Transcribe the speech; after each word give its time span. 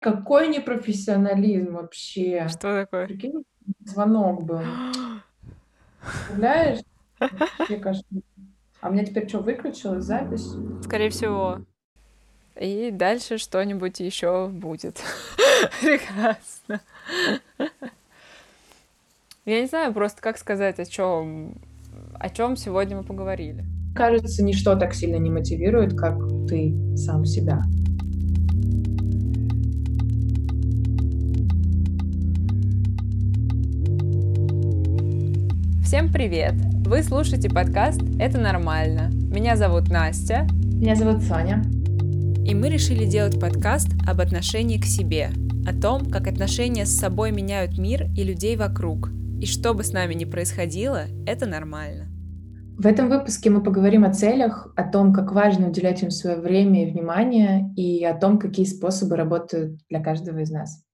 Какой 0.00 0.48
непрофессионализм 0.48 1.74
вообще. 1.74 2.46
Что 2.48 2.82
такое? 2.82 3.06
Прикинь, 3.06 3.44
звонок 3.84 4.44
был. 4.44 4.60
Представляешь? 6.00 6.80
Вообще 7.18 7.76
кошмар. 7.76 8.22
А 8.80 8.88
у 8.88 8.92
меня 8.92 9.04
теперь 9.04 9.28
что, 9.28 9.40
выключилась 9.40 10.04
запись? 10.04 10.52
Скорее 10.84 11.10
всего. 11.10 11.60
И 12.60 12.90
дальше 12.92 13.38
что-нибудь 13.38 13.98
еще 14.00 14.48
будет. 14.48 15.02
Прекрасно. 15.80 16.80
Я 19.44 19.60
не 19.60 19.66
знаю 19.66 19.92
просто, 19.92 20.20
как 20.20 20.38
сказать, 20.38 20.78
о 20.78 20.84
чем, 20.84 21.54
о 22.14 22.28
чем 22.28 22.56
сегодня 22.56 22.96
мы 22.96 23.02
поговорили. 23.02 23.64
Кажется, 23.94 24.44
ничто 24.44 24.76
так 24.76 24.94
сильно 24.94 25.16
не 25.16 25.30
мотивирует, 25.30 25.96
как 25.96 26.18
ты 26.48 26.72
сам 26.96 27.24
себя. 27.24 27.62
Всем 35.88 36.12
привет! 36.12 36.52
Вы 36.86 37.02
слушаете 37.02 37.48
подкаст 37.48 38.02
«Это 38.20 38.38
нормально». 38.38 39.08
Меня 39.10 39.56
зовут 39.56 39.88
Настя. 39.88 40.46
Меня 40.62 40.94
зовут 40.94 41.22
Соня. 41.22 41.62
И 42.44 42.54
мы 42.54 42.68
решили 42.68 43.06
делать 43.06 43.40
подкаст 43.40 43.88
об 44.06 44.20
отношении 44.20 44.78
к 44.78 44.84
себе, 44.84 45.30
о 45.66 45.72
том, 45.72 46.10
как 46.10 46.26
отношения 46.26 46.84
с 46.84 46.94
собой 46.94 47.32
меняют 47.32 47.78
мир 47.78 48.04
и 48.14 48.22
людей 48.22 48.54
вокруг. 48.54 49.08
И 49.40 49.46
что 49.46 49.72
бы 49.72 49.82
с 49.82 49.94
нами 49.94 50.12
ни 50.12 50.26
происходило, 50.26 51.04
это 51.26 51.46
нормально. 51.46 52.08
В 52.76 52.86
этом 52.86 53.08
выпуске 53.08 53.48
мы 53.48 53.62
поговорим 53.62 54.04
о 54.04 54.12
целях, 54.12 54.70
о 54.76 54.82
том, 54.82 55.14
как 55.14 55.32
важно 55.32 55.68
уделять 55.68 56.02
им 56.02 56.10
свое 56.10 56.36
время 56.36 56.86
и 56.86 56.90
внимание, 56.90 57.72
и 57.78 58.04
о 58.04 58.12
том, 58.12 58.38
какие 58.38 58.66
способы 58.66 59.16
работают 59.16 59.80
для 59.88 60.04
каждого 60.04 60.40
из 60.40 60.50
нас. 60.50 60.84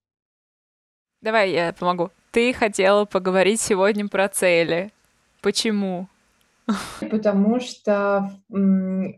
Давай 1.20 1.50
я 1.50 1.72
помогу. 1.72 2.10
Ты 2.34 2.52
хотела 2.52 3.04
поговорить 3.04 3.60
сегодня 3.60 4.08
про 4.08 4.27
цели. 4.28 4.90
Почему? 5.40 6.08
Потому 7.08 7.60
что 7.60 8.28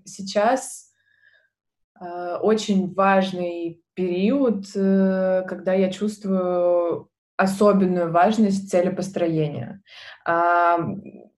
сейчас 0.04 0.92
э, 1.98 2.36
очень 2.42 2.92
важный 2.92 3.82
период, 3.94 4.66
э, 4.74 5.44
когда 5.48 5.72
я 5.72 5.90
чувствую 5.90 7.08
особенную 7.38 8.12
важность 8.12 8.70
целепостроения. 8.70 9.82
Э, 10.28 10.76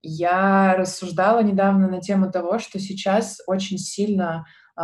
я 0.02 0.74
рассуждала 0.76 1.44
недавно 1.44 1.88
на 1.88 2.00
тему 2.00 2.32
того, 2.32 2.58
что 2.58 2.80
сейчас 2.80 3.40
очень 3.46 3.78
сильно 3.78 4.46
э, 4.76 4.82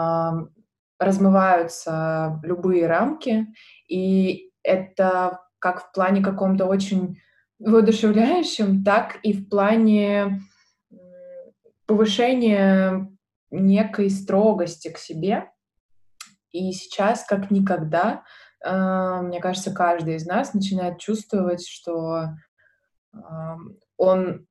размываются 1.00 2.38
любые 2.44 2.86
рамки, 2.86 3.48
и 3.88 4.52
это 4.62 5.40
как 5.64 5.82
в 5.82 5.92
плане 5.92 6.22
каком-то 6.22 6.66
очень 6.66 7.16
воодушевляющем, 7.58 8.84
так 8.84 9.16
и 9.22 9.32
в 9.32 9.48
плане 9.48 10.42
повышения 11.86 13.10
некой 13.50 14.10
строгости 14.10 14.92
к 14.92 14.98
себе. 14.98 15.50
И 16.50 16.70
сейчас, 16.72 17.24
как 17.24 17.50
никогда, 17.50 18.24
э, 18.62 19.20
мне 19.22 19.40
кажется, 19.40 19.72
каждый 19.72 20.16
из 20.16 20.26
нас 20.26 20.52
начинает 20.52 20.98
чувствовать, 20.98 21.66
что 21.66 22.34
он 23.96 24.46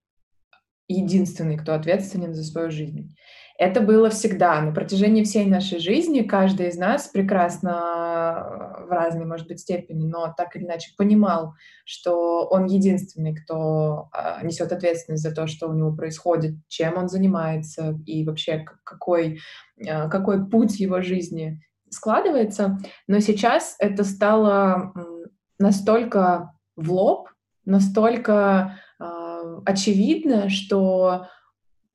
единственный, 0.87 1.57
кто 1.57 1.75
ответственен 1.75 2.33
за 2.33 2.43
свою 2.43 2.71
жизнь. 2.71 3.15
Это 3.59 3.81
было 3.81 4.09
всегда. 4.09 4.59
На 4.61 4.71
протяжении 4.71 5.23
всей 5.23 5.45
нашей 5.45 5.79
жизни 5.79 6.21
каждый 6.21 6.69
из 6.69 6.77
нас 6.77 7.07
прекрасно 7.07 7.69
э, 7.69 8.85
в 8.85 8.89
разной, 8.89 9.25
может 9.25 9.47
быть, 9.47 9.59
степени, 9.59 10.05
но 10.05 10.33
так 10.35 10.55
или 10.55 10.63
иначе 10.63 10.91
понимал, 10.97 11.53
что 11.85 12.47
он 12.47 12.65
единственный, 12.65 13.35
кто 13.35 14.09
а, 14.11 14.43
несет 14.43 14.71
ответственность 14.71 15.23
за 15.23 15.33
то, 15.33 15.45
что 15.45 15.67
у 15.67 15.73
него 15.73 15.95
происходит, 15.95 16.55
чем 16.67 16.97
он 16.97 17.09
занимается 17.09 17.99
и 18.07 18.25
вообще 18.25 18.65
какой, 18.83 19.39
э, 19.77 20.09
какой 20.09 20.49
путь 20.49 20.79
его 20.79 21.01
жизни 21.01 21.61
складывается. 21.91 22.79
Но 23.07 23.19
сейчас 23.19 23.75
это 23.77 24.03
стало 24.03 24.93
настолько 25.59 26.53
в 26.75 26.91
лоб, 26.91 27.29
настолько 27.65 28.79
э, 28.99 29.59
очевидно, 29.65 30.49
что 30.49 31.27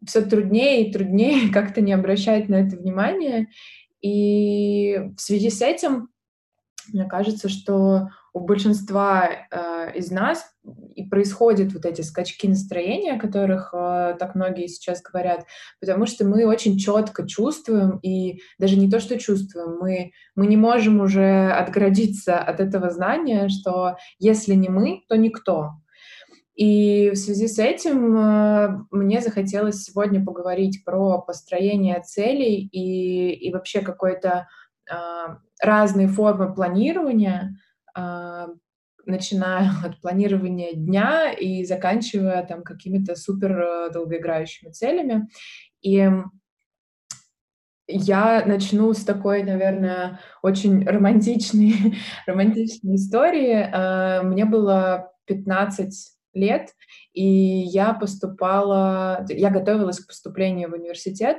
все 0.05 0.23
труднее 0.23 0.87
и 0.87 0.93
труднее 0.93 1.49
как-то 1.53 1.81
не 1.81 1.93
обращать 1.93 2.49
на 2.49 2.57
это 2.57 2.77
внимание. 2.77 3.49
И 4.01 4.97
в 5.17 5.21
связи 5.21 5.51
с 5.51 5.61
этим, 5.61 6.09
мне 6.93 7.05
кажется, 7.05 7.49
что 7.49 8.09
у 8.33 8.41
большинства 8.41 9.29
э, 9.29 9.93
из 9.97 10.11
нас 10.11 10.51
и 10.95 11.05
происходят 11.05 11.73
вот 11.73 11.85
эти 11.85 12.03
скачки 12.03 12.47
настроения, 12.47 13.15
о 13.15 13.19
которых 13.19 13.71
э, 13.73 14.17
так 14.19 14.35
многие 14.35 14.69
сейчас 14.69 15.03
говорят, 15.03 15.45
потому 15.81 16.07
что 16.07 16.25
мы 16.25 16.47
очень 16.47 16.79
четко 16.79 17.27
чувствуем, 17.27 17.99
и 18.03 18.41
даже 18.59 18.77
не 18.77 18.91
то, 18.91 19.01
что 19.01 19.19
чувствуем, 19.19 19.79
мы, 19.81 20.13
мы 20.37 20.47
не 20.47 20.57
можем 20.57 21.01
уже 21.01 21.51
отгородиться 21.51 22.39
от 22.39 22.61
этого 22.61 22.91
знания, 22.91 23.49
что 23.49 23.97
если 24.19 24.55
не 24.55 24.69
мы, 24.69 25.03
то 25.09 25.17
никто. 25.17 25.73
И 26.59 27.11
в 27.11 27.15
связи 27.15 27.47
с 27.47 27.61
этим 27.61 28.19
э, 28.19 28.69
мне 28.91 29.21
захотелось 29.21 29.85
сегодня 29.85 30.25
поговорить 30.25 30.85
про 30.85 31.21
построение 31.21 32.03
целей 32.03 32.69
и, 32.73 33.31
и 33.33 33.53
вообще 33.53 33.81
какой-то 33.81 34.49
э, 34.91 34.95
разные 35.63 36.09
формы 36.09 36.53
планирования, 36.53 37.57
э, 37.97 38.49
начиная 39.07 39.71
от 39.85 40.01
планирования 40.01 40.73
дня 40.73 41.31
и 41.31 41.65
заканчивая 41.65 42.45
там 42.45 42.65
какими-то 42.65 43.15
супер 43.15 43.61
э, 43.61 43.91
долгоиграющими 43.93 44.73
целями. 44.73 45.29
И 45.81 46.11
я 47.87 48.45
начну 48.45 48.93
с 48.95 49.05
такой, 49.05 49.45
наверное, 49.45 50.19
очень 50.43 50.85
романтичной, 50.85 51.95
романтичной 52.27 52.97
истории. 52.97 53.71
Э, 53.73 54.23
мне 54.25 54.45
было 54.45 55.13
15 55.27 56.18
лет, 56.35 56.71
и 57.13 57.25
я 57.25 57.95
поступала, 57.95 59.25
я 59.29 59.51
готовилась 59.51 60.01
к 60.01 60.07
поступлению 60.07 60.71
в 60.71 60.75
университет, 60.75 61.39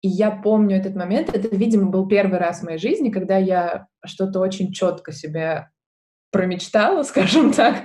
и 0.00 0.08
я 0.08 0.30
помню 0.30 0.76
этот 0.76 0.94
момент, 0.94 1.34
это, 1.34 1.54
видимо, 1.56 1.90
был 1.90 2.06
первый 2.06 2.38
раз 2.38 2.60
в 2.60 2.64
моей 2.64 2.78
жизни, 2.78 3.10
когда 3.10 3.38
я 3.38 3.86
что-то 4.04 4.40
очень 4.40 4.72
четко 4.72 5.12
себе 5.12 5.70
промечтала, 6.30 7.02
скажем 7.04 7.52
так, 7.52 7.84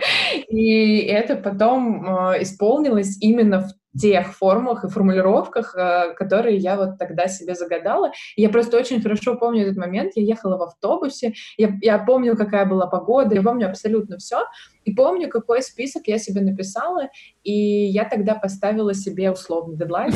и 0.50 0.98
это 0.98 1.36
потом 1.36 2.06
э, 2.06 2.44
исполнилось 2.44 3.18
именно 3.22 3.62
в 3.62 3.72
тех 3.98 4.36
формах 4.36 4.84
и 4.84 4.90
формулировках, 4.90 5.76
э, 5.76 6.14
которые 6.14 6.58
я 6.58 6.76
вот 6.78 6.98
тогда 6.98 7.28
себе 7.28 7.56
загадала. 7.56 8.12
И 8.36 8.42
я 8.42 8.50
просто 8.50 8.78
очень 8.78 9.02
хорошо 9.02 9.36
помню 9.36 9.64
этот 9.64 9.78
момент. 9.78 10.14
Я 10.16 10.24
ехала 10.24 10.58
в 10.58 10.64
автобусе, 10.64 11.34
я, 11.58 11.72
я 11.82 11.98
помню, 11.98 12.38
какая 12.38 12.66
была 12.66 12.88
погода, 12.88 13.36
я 13.36 13.42
помню 13.42 13.68
абсолютно 13.68 14.18
все. 14.18 14.46
И 14.86 14.94
помню, 14.94 15.30
какой 15.30 15.62
список 15.62 16.08
я 16.08 16.18
себе 16.18 16.42
написала, 16.42 17.10
и 17.44 17.52
я 17.52 18.06
тогда 18.06 18.36
поставила 18.36 18.94
себе 18.94 19.32
условный 19.32 19.76
дедлайн. 19.76 20.14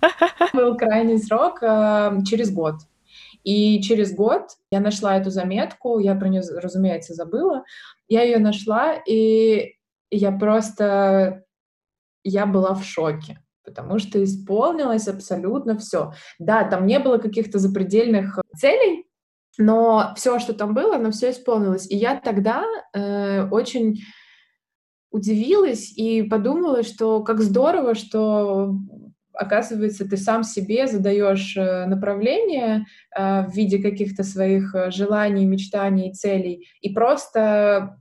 Был 0.54 0.76
крайний 0.76 1.18
срок 1.18 1.62
э, 1.62 2.18
через 2.26 2.52
год. 2.52 2.74
И 3.42 3.80
через 3.80 4.12
год 4.12 4.42
я 4.72 4.80
нашла 4.80 5.16
эту 5.16 5.30
заметку, 5.30 6.00
я 6.00 6.16
про 6.16 6.28
нее, 6.28 6.42
разумеется, 6.56 7.14
забыла. 7.14 7.62
Я 8.08 8.22
ее 8.22 8.38
нашла, 8.38 8.94
и 9.06 9.76
я 10.10 10.32
просто 10.32 11.45
я 12.28 12.46
была 12.46 12.74
в 12.74 12.84
шоке, 12.84 13.40
потому 13.64 13.98
что 13.98 14.22
исполнилось 14.22 15.08
абсолютно 15.08 15.78
все. 15.78 16.12
Да, 16.38 16.64
там 16.64 16.86
не 16.86 16.98
было 16.98 17.18
каких-то 17.18 17.58
запредельных 17.58 18.40
целей, 18.56 19.06
но 19.58 20.12
все, 20.16 20.38
что 20.38 20.52
там 20.52 20.74
было, 20.74 20.96
оно 20.96 21.10
все 21.10 21.30
исполнилось. 21.30 21.90
И 21.90 21.96
я 21.96 22.16
тогда 22.16 22.64
э, 22.92 23.48
очень 23.48 24.02
удивилась 25.10 25.92
и 25.96 26.22
подумала, 26.22 26.82
что 26.82 27.22
как 27.22 27.40
здорово, 27.40 27.94
что 27.94 28.74
оказывается, 29.32 30.08
ты 30.08 30.16
сам 30.16 30.42
себе 30.42 30.86
задаешь 30.86 31.56
э, 31.56 31.86
направление 31.86 32.86
э, 33.16 33.46
в 33.46 33.54
виде 33.54 33.78
каких-то 33.78 34.24
своих 34.24 34.74
э, 34.74 34.90
желаний, 34.90 35.44
мечтаний, 35.44 36.12
целей, 36.12 36.68
и 36.80 36.92
просто 36.92 37.98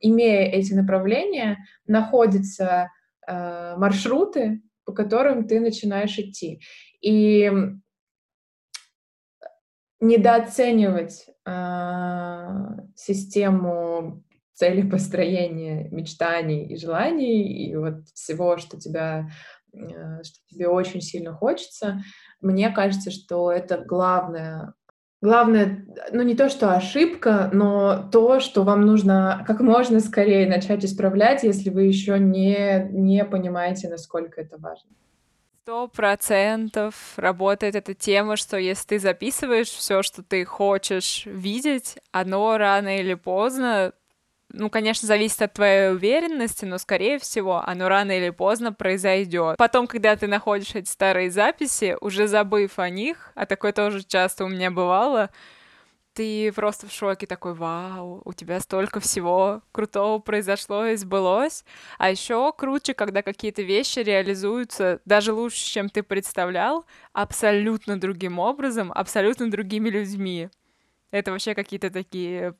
имея 0.00 0.50
эти 0.50 0.72
направления, 0.72 1.58
находится 1.86 2.90
э, 3.26 3.76
маршруты, 3.76 4.62
по 4.84 4.92
которым 4.92 5.46
ты 5.46 5.60
начинаешь 5.60 6.18
идти. 6.18 6.60
И 7.00 7.50
недооценивать 10.00 11.26
э, 11.46 12.48
систему 12.96 14.24
цели 14.54 14.88
построения 14.88 15.88
мечтаний 15.90 16.66
и 16.66 16.76
желаний, 16.76 17.66
и 17.66 17.76
вот 17.76 18.06
всего, 18.14 18.58
что, 18.58 18.78
тебя, 18.78 19.30
э, 19.72 20.22
что 20.22 20.38
тебе 20.48 20.68
очень 20.68 21.00
сильно 21.00 21.32
хочется, 21.32 22.02
мне 22.40 22.70
кажется, 22.70 23.10
что 23.10 23.52
это 23.52 23.78
главное 23.78 24.74
Главное, 25.22 25.86
ну 26.10 26.22
не 26.22 26.34
то, 26.34 26.48
что 26.48 26.74
ошибка, 26.74 27.48
но 27.52 28.08
то, 28.10 28.40
что 28.40 28.64
вам 28.64 28.84
нужно 28.84 29.44
как 29.46 29.60
можно 29.60 30.00
скорее 30.00 30.48
начать 30.48 30.84
исправлять, 30.84 31.44
если 31.44 31.70
вы 31.70 31.84
еще 31.84 32.18
не, 32.18 32.88
не 32.90 33.24
понимаете, 33.24 33.88
насколько 33.88 34.40
это 34.40 34.58
важно. 34.58 34.90
Сто 35.62 35.86
процентов 35.86 37.12
работает 37.14 37.76
эта 37.76 37.94
тема, 37.94 38.34
что 38.34 38.56
если 38.56 38.88
ты 38.88 38.98
записываешь 38.98 39.68
все, 39.68 40.02
что 40.02 40.24
ты 40.24 40.44
хочешь 40.44 41.22
видеть, 41.24 41.98
оно 42.10 42.58
рано 42.58 42.98
или 42.98 43.14
поздно 43.14 43.92
ну, 44.52 44.70
конечно, 44.70 45.06
зависит 45.06 45.42
от 45.42 45.54
твоей 45.54 45.92
уверенности, 45.92 46.64
но, 46.64 46.78
скорее 46.78 47.18
всего, 47.18 47.62
оно 47.66 47.88
рано 47.88 48.12
или 48.12 48.30
поздно 48.30 48.72
произойдет. 48.72 49.56
Потом, 49.56 49.86
когда 49.86 50.14
ты 50.16 50.26
находишь 50.26 50.74
эти 50.74 50.88
старые 50.88 51.30
записи, 51.30 51.96
уже 52.00 52.26
забыв 52.26 52.78
о 52.78 52.88
них, 52.90 53.32
а 53.34 53.46
такое 53.46 53.72
тоже 53.72 54.02
часто 54.04 54.44
у 54.44 54.48
меня 54.48 54.70
бывало, 54.70 55.30
ты 56.14 56.52
просто 56.52 56.86
в 56.86 56.92
шоке 56.92 57.26
такой, 57.26 57.54
вау, 57.54 58.20
у 58.24 58.32
тебя 58.34 58.60
столько 58.60 59.00
всего 59.00 59.62
крутого 59.72 60.18
произошло 60.18 60.86
и 60.86 60.96
сбылось. 60.96 61.64
А 61.98 62.10
еще 62.10 62.52
круче, 62.52 62.92
когда 62.94 63.22
какие-то 63.22 63.62
вещи 63.62 64.00
реализуются 64.00 65.00
даже 65.06 65.32
лучше, 65.32 65.64
чем 65.64 65.88
ты 65.88 66.02
представлял, 66.02 66.84
абсолютно 67.14 67.98
другим 67.98 68.38
образом, 68.38 68.92
абсолютно 68.94 69.50
другими 69.50 69.88
людьми. 69.88 70.50
Это 71.12 71.30
вообще 71.30 71.54
какие-то 71.54 71.90
такие, 71.90 72.54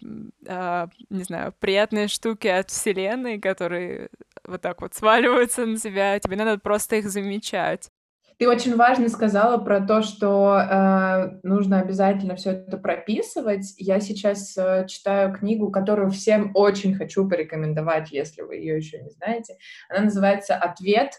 э, 0.46 0.86
не 1.08 1.22
знаю, 1.24 1.54
приятные 1.58 2.06
штуки 2.06 2.48
от 2.48 2.70
вселенной, 2.70 3.40
которые 3.40 4.10
вот 4.46 4.60
так 4.60 4.82
вот 4.82 4.94
сваливаются 4.94 5.64
на 5.64 5.78
тебя. 5.78 6.18
Тебе 6.18 6.36
надо 6.36 6.58
просто 6.58 6.96
их 6.96 7.08
замечать. 7.08 7.90
Ты 8.38 8.48
очень 8.48 8.76
важно 8.76 9.08
сказала 9.08 9.56
про 9.56 9.80
то, 9.80 10.02
что 10.02 10.58
э, 10.58 11.38
нужно 11.42 11.80
обязательно 11.80 12.36
все 12.36 12.50
это 12.50 12.76
прописывать. 12.76 13.72
Я 13.78 14.00
сейчас 14.00 14.56
э, 14.58 14.86
читаю 14.86 15.32
книгу, 15.32 15.70
которую 15.70 16.10
всем 16.10 16.50
очень 16.54 16.94
хочу 16.94 17.28
порекомендовать, 17.28 18.10
если 18.10 18.42
вы 18.42 18.56
ее 18.56 18.76
еще 18.76 19.00
не 19.00 19.10
знаете. 19.10 19.56
Она 19.88 20.04
называется 20.04 20.56
"Ответ". 20.56 21.12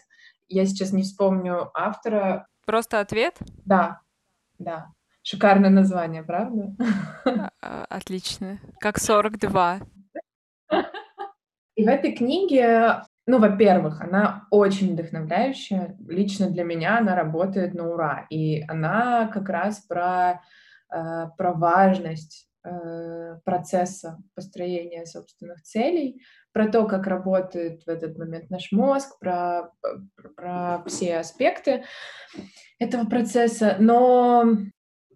Я 0.48 0.66
сейчас 0.66 0.92
не 0.92 1.02
вспомню 1.02 1.70
автора. 1.74 2.46
Просто 2.66 3.00
ответ? 3.00 3.38
Да, 3.64 4.00
да. 4.58 4.88
Шикарное 5.26 5.70
название, 5.70 6.22
правда? 6.22 6.76
А, 7.24 7.50
а, 7.62 7.86
отлично. 7.88 8.60
Как 8.78 8.98
42. 8.98 9.80
И 11.76 11.84
в 11.84 11.88
этой 11.88 12.12
книге, 12.12 13.02
ну, 13.26 13.38
во-первых, 13.38 14.02
она 14.02 14.46
очень 14.50 14.92
вдохновляющая. 14.92 15.96
Лично 16.06 16.50
для 16.50 16.62
меня 16.62 16.98
она 16.98 17.16
работает 17.16 17.72
на 17.72 17.88
ура. 17.88 18.26
И 18.28 18.64
она 18.68 19.28
как 19.28 19.48
раз 19.48 19.80
про, 19.80 20.42
э, 20.94 21.26
про 21.38 21.52
важность 21.54 22.46
э, 22.62 23.38
процесса 23.44 24.18
построения 24.34 25.06
собственных 25.06 25.62
целей, 25.62 26.22
про 26.52 26.68
то, 26.68 26.86
как 26.86 27.06
работает 27.06 27.82
в 27.86 27.88
этот 27.88 28.18
момент 28.18 28.50
наш 28.50 28.72
мозг, 28.72 29.18
про, 29.18 29.70
про, 30.16 30.28
про 30.36 30.84
все 30.86 31.16
аспекты 31.16 31.84
этого 32.78 33.06
процесса. 33.06 33.76
Но 33.80 34.58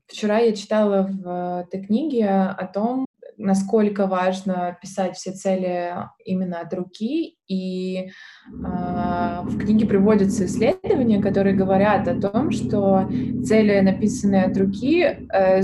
Вчера 0.09 0.39
я 0.39 0.55
читала 0.55 1.07
в 1.09 1.65
этой 1.67 1.85
книге 1.85 2.29
о 2.29 2.67
том, 2.67 3.07
насколько 3.37 4.07
важно 4.07 4.77
писать 4.81 5.17
все 5.17 5.33
цели 5.33 5.95
именно 6.25 6.61
от 6.61 6.73
руки. 6.73 7.37
И 7.47 7.99
э, 7.99 8.11
в 8.49 9.59
книге 9.59 9.87
приводятся 9.87 10.47
исследования, 10.47 11.23
которые 11.23 11.55
говорят 11.55 12.09
о 12.09 12.21
том, 12.21 12.51
что 12.51 13.09
цели, 13.45 13.79
написанные 13.81 14.45
от 14.45 14.57
руки, 14.57 15.03
э, 15.03 15.63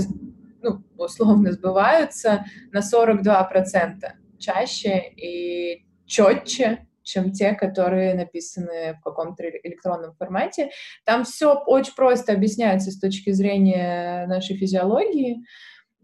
ну, 0.61 0.83
условно 0.97 1.51
сбываются 1.51 2.45
на 2.71 2.79
42% 2.79 4.11
чаще 4.37 5.11
и 5.17 5.85
четче, 6.05 6.87
чем 7.05 7.31
те, 7.31 7.53
которые 7.53 8.13
написаны 8.13 8.97
в 8.99 9.01
каком-то 9.01 9.43
электронном 9.43 10.13
формате. 10.15 10.71
Там 11.05 11.23
все 11.23 11.53
очень 11.53 11.93
просто 11.95 12.33
объясняется 12.33 12.91
с 12.91 12.99
точки 12.99 13.31
зрения 13.31 14.25
нашей 14.27 14.57
физиологии. 14.57 15.45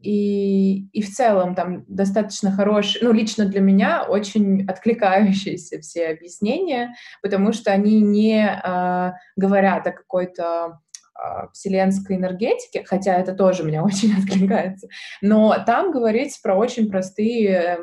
И, 0.01 0.88
и 0.94 1.01
в 1.03 1.09
целом 1.12 1.53
там 1.53 1.86
достаточно 1.88 2.51
хорошие, 2.51 3.03
ну, 3.03 3.12
лично 3.12 3.45
для 3.45 3.62
меня 3.62 4.03
очень 4.03 4.65
откликающиеся 4.65 5.80
все 5.80 6.07
объяснения, 6.07 6.95
потому 7.21 7.54
что 7.54 7.71
они 7.71 8.01
не 8.01 8.42
э, 8.44 9.12
говорят 9.36 9.86
о 9.86 9.92
какой-то 9.92 10.80
а, 11.13 11.50
вселенской 11.54 12.15
энергетике, 12.15 12.83
хотя 12.83 13.15
это 13.15 13.33
тоже 13.33 13.63
меня 13.63 13.83
очень 13.86 14.12
откликается, 14.18 14.88
но 15.21 15.56
там 15.65 15.92
говорится 15.92 16.39
про 16.42 16.56
очень 16.56 16.89
простые 16.89 17.77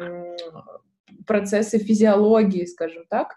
процессы 1.28 1.78
физиологии, 1.78 2.64
скажем 2.64 3.04
так, 3.08 3.36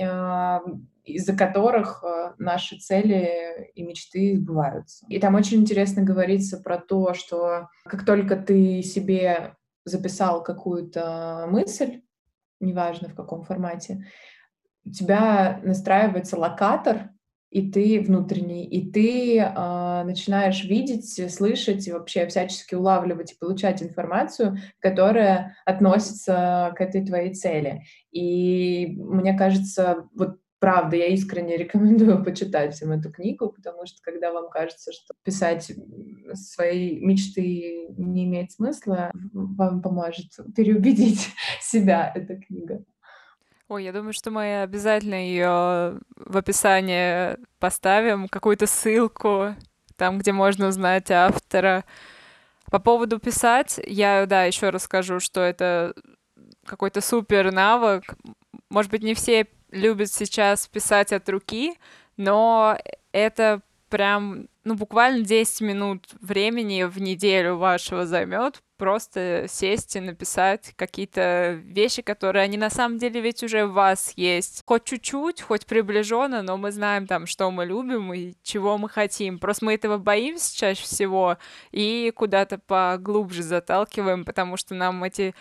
а, 0.00 0.62
из-за 1.04 1.36
которых 1.36 2.02
а, 2.02 2.34
наши 2.38 2.78
цели 2.78 3.70
и 3.74 3.82
мечты 3.82 4.36
сбываются. 4.38 5.04
И 5.08 5.18
там 5.18 5.34
очень 5.34 5.60
интересно 5.60 6.02
говорится 6.02 6.56
про 6.56 6.78
то, 6.78 7.12
что 7.12 7.68
как 7.84 8.06
только 8.06 8.36
ты 8.36 8.82
себе 8.82 9.54
записал 9.84 10.42
какую-то 10.42 11.46
мысль, 11.50 12.00
неважно 12.60 13.10
в 13.10 13.14
каком 13.14 13.42
формате, 13.42 14.06
у 14.86 14.90
тебя 14.90 15.60
настраивается 15.62 16.38
локатор, 16.38 17.10
и 17.54 17.70
ты 17.70 18.00
внутренний, 18.00 18.64
и 18.64 18.90
ты 18.90 19.38
э, 19.38 20.02
начинаешь 20.04 20.64
видеть, 20.64 21.32
слышать 21.32 21.86
и 21.86 21.92
вообще 21.92 22.26
всячески 22.26 22.74
улавливать 22.74 23.30
и 23.30 23.38
получать 23.38 23.80
информацию, 23.80 24.56
которая 24.80 25.56
относится 25.64 26.74
к 26.76 26.80
этой 26.80 27.06
твоей 27.06 27.32
цели. 27.32 27.84
И 28.10 28.96
мне 28.98 29.38
кажется, 29.38 30.08
вот 30.16 30.38
правда, 30.58 30.96
я 30.96 31.06
искренне 31.06 31.56
рекомендую 31.58 32.24
почитать 32.24 32.74
всем 32.74 32.90
эту 32.90 33.12
книгу, 33.12 33.48
потому 33.48 33.86
что 33.86 34.02
когда 34.02 34.32
вам 34.32 34.50
кажется, 34.50 34.90
что 34.90 35.14
писать 35.22 35.70
свои 36.32 36.98
мечты 37.06 37.86
не 37.96 38.24
имеет 38.24 38.50
смысла, 38.50 39.12
вам 39.32 39.80
поможет 39.80 40.26
переубедить 40.56 41.28
себя 41.60 42.10
эта 42.12 42.34
книга. 42.34 42.82
Ой, 43.68 43.84
я 43.84 43.92
думаю, 43.92 44.12
что 44.12 44.30
мы 44.30 44.60
обязательно 44.62 45.14
ее 45.14 45.98
в 46.16 46.36
описании 46.36 47.38
поставим, 47.58 48.28
какую-то 48.28 48.66
ссылку, 48.66 49.54
там, 49.96 50.18
где 50.18 50.32
можно 50.32 50.68
узнать 50.68 51.10
автора. 51.10 51.84
По 52.70 52.78
поводу 52.78 53.18
писать, 53.18 53.80
я, 53.86 54.26
да, 54.26 54.44
еще 54.44 54.68
расскажу, 54.68 55.18
что 55.18 55.40
это 55.40 55.94
какой-то 56.66 57.00
супер 57.00 57.52
навык. 57.52 58.04
Может 58.68 58.90
быть, 58.90 59.02
не 59.02 59.14
все 59.14 59.46
любят 59.70 60.10
сейчас 60.10 60.66
писать 60.66 61.12
от 61.12 61.26
руки, 61.28 61.74
но 62.18 62.78
это 63.12 63.62
прям, 63.88 64.48
ну, 64.64 64.74
буквально 64.74 65.24
10 65.24 65.60
минут 65.60 66.06
времени 66.20 66.84
в 66.84 67.00
неделю 67.00 67.56
вашего 67.56 68.06
займет 68.06 68.62
просто 68.76 69.46
сесть 69.48 69.94
и 69.96 70.00
написать 70.00 70.72
какие-то 70.76 71.60
вещи, 71.64 72.02
которые 72.02 72.42
они 72.42 72.56
на 72.56 72.70
самом 72.70 72.98
деле 72.98 73.20
ведь 73.20 73.42
уже 73.42 73.66
в 73.66 73.72
вас 73.72 74.12
есть. 74.16 74.62
Хоть 74.66 74.84
чуть-чуть, 74.84 75.42
хоть 75.42 75.66
приближенно, 75.66 76.42
но 76.42 76.56
мы 76.56 76.72
знаем 76.72 77.06
там, 77.06 77.26
что 77.26 77.50
мы 77.50 77.66
любим 77.66 78.12
и 78.12 78.34
чего 78.42 78.76
мы 78.78 78.88
хотим. 78.88 79.38
Просто 79.38 79.64
мы 79.66 79.74
этого 79.74 79.98
боимся 79.98 80.56
чаще 80.56 80.82
всего 80.82 81.38
и 81.70 82.12
куда-то 82.14 82.58
поглубже 82.58 83.42
заталкиваем, 83.42 84.24
потому 84.24 84.56
что 84.56 84.74
нам 84.74 85.04
эти 85.04 85.34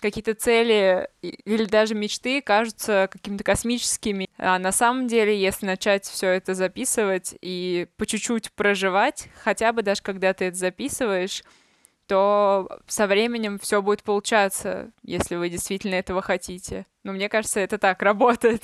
какие-то 0.00 0.34
цели 0.34 1.08
или 1.22 1.64
даже 1.64 1.94
мечты 1.94 2.40
кажутся 2.40 3.08
какими-то 3.10 3.44
космическими. 3.44 4.28
А 4.38 4.58
на 4.58 4.72
самом 4.72 5.08
деле, 5.08 5.38
если 5.38 5.66
начать 5.66 6.04
все 6.04 6.28
это 6.28 6.54
записывать 6.54 7.34
и 7.40 7.88
по 7.96 8.06
чуть-чуть 8.06 8.52
проживать, 8.52 9.28
хотя 9.42 9.72
бы 9.72 9.82
даже 9.82 10.02
когда 10.02 10.32
ты 10.32 10.46
это 10.46 10.56
записываешь, 10.56 11.42
то 12.06 12.68
со 12.86 13.06
временем 13.06 13.58
все 13.58 13.82
будет 13.82 14.02
получаться, 14.02 14.92
если 15.02 15.36
вы 15.36 15.50
действительно 15.50 15.94
этого 15.94 16.22
хотите. 16.22 16.86
Но 17.04 17.12
мне 17.12 17.28
кажется, 17.28 17.60
это 17.60 17.76
так 17.76 18.00
работает. 18.02 18.62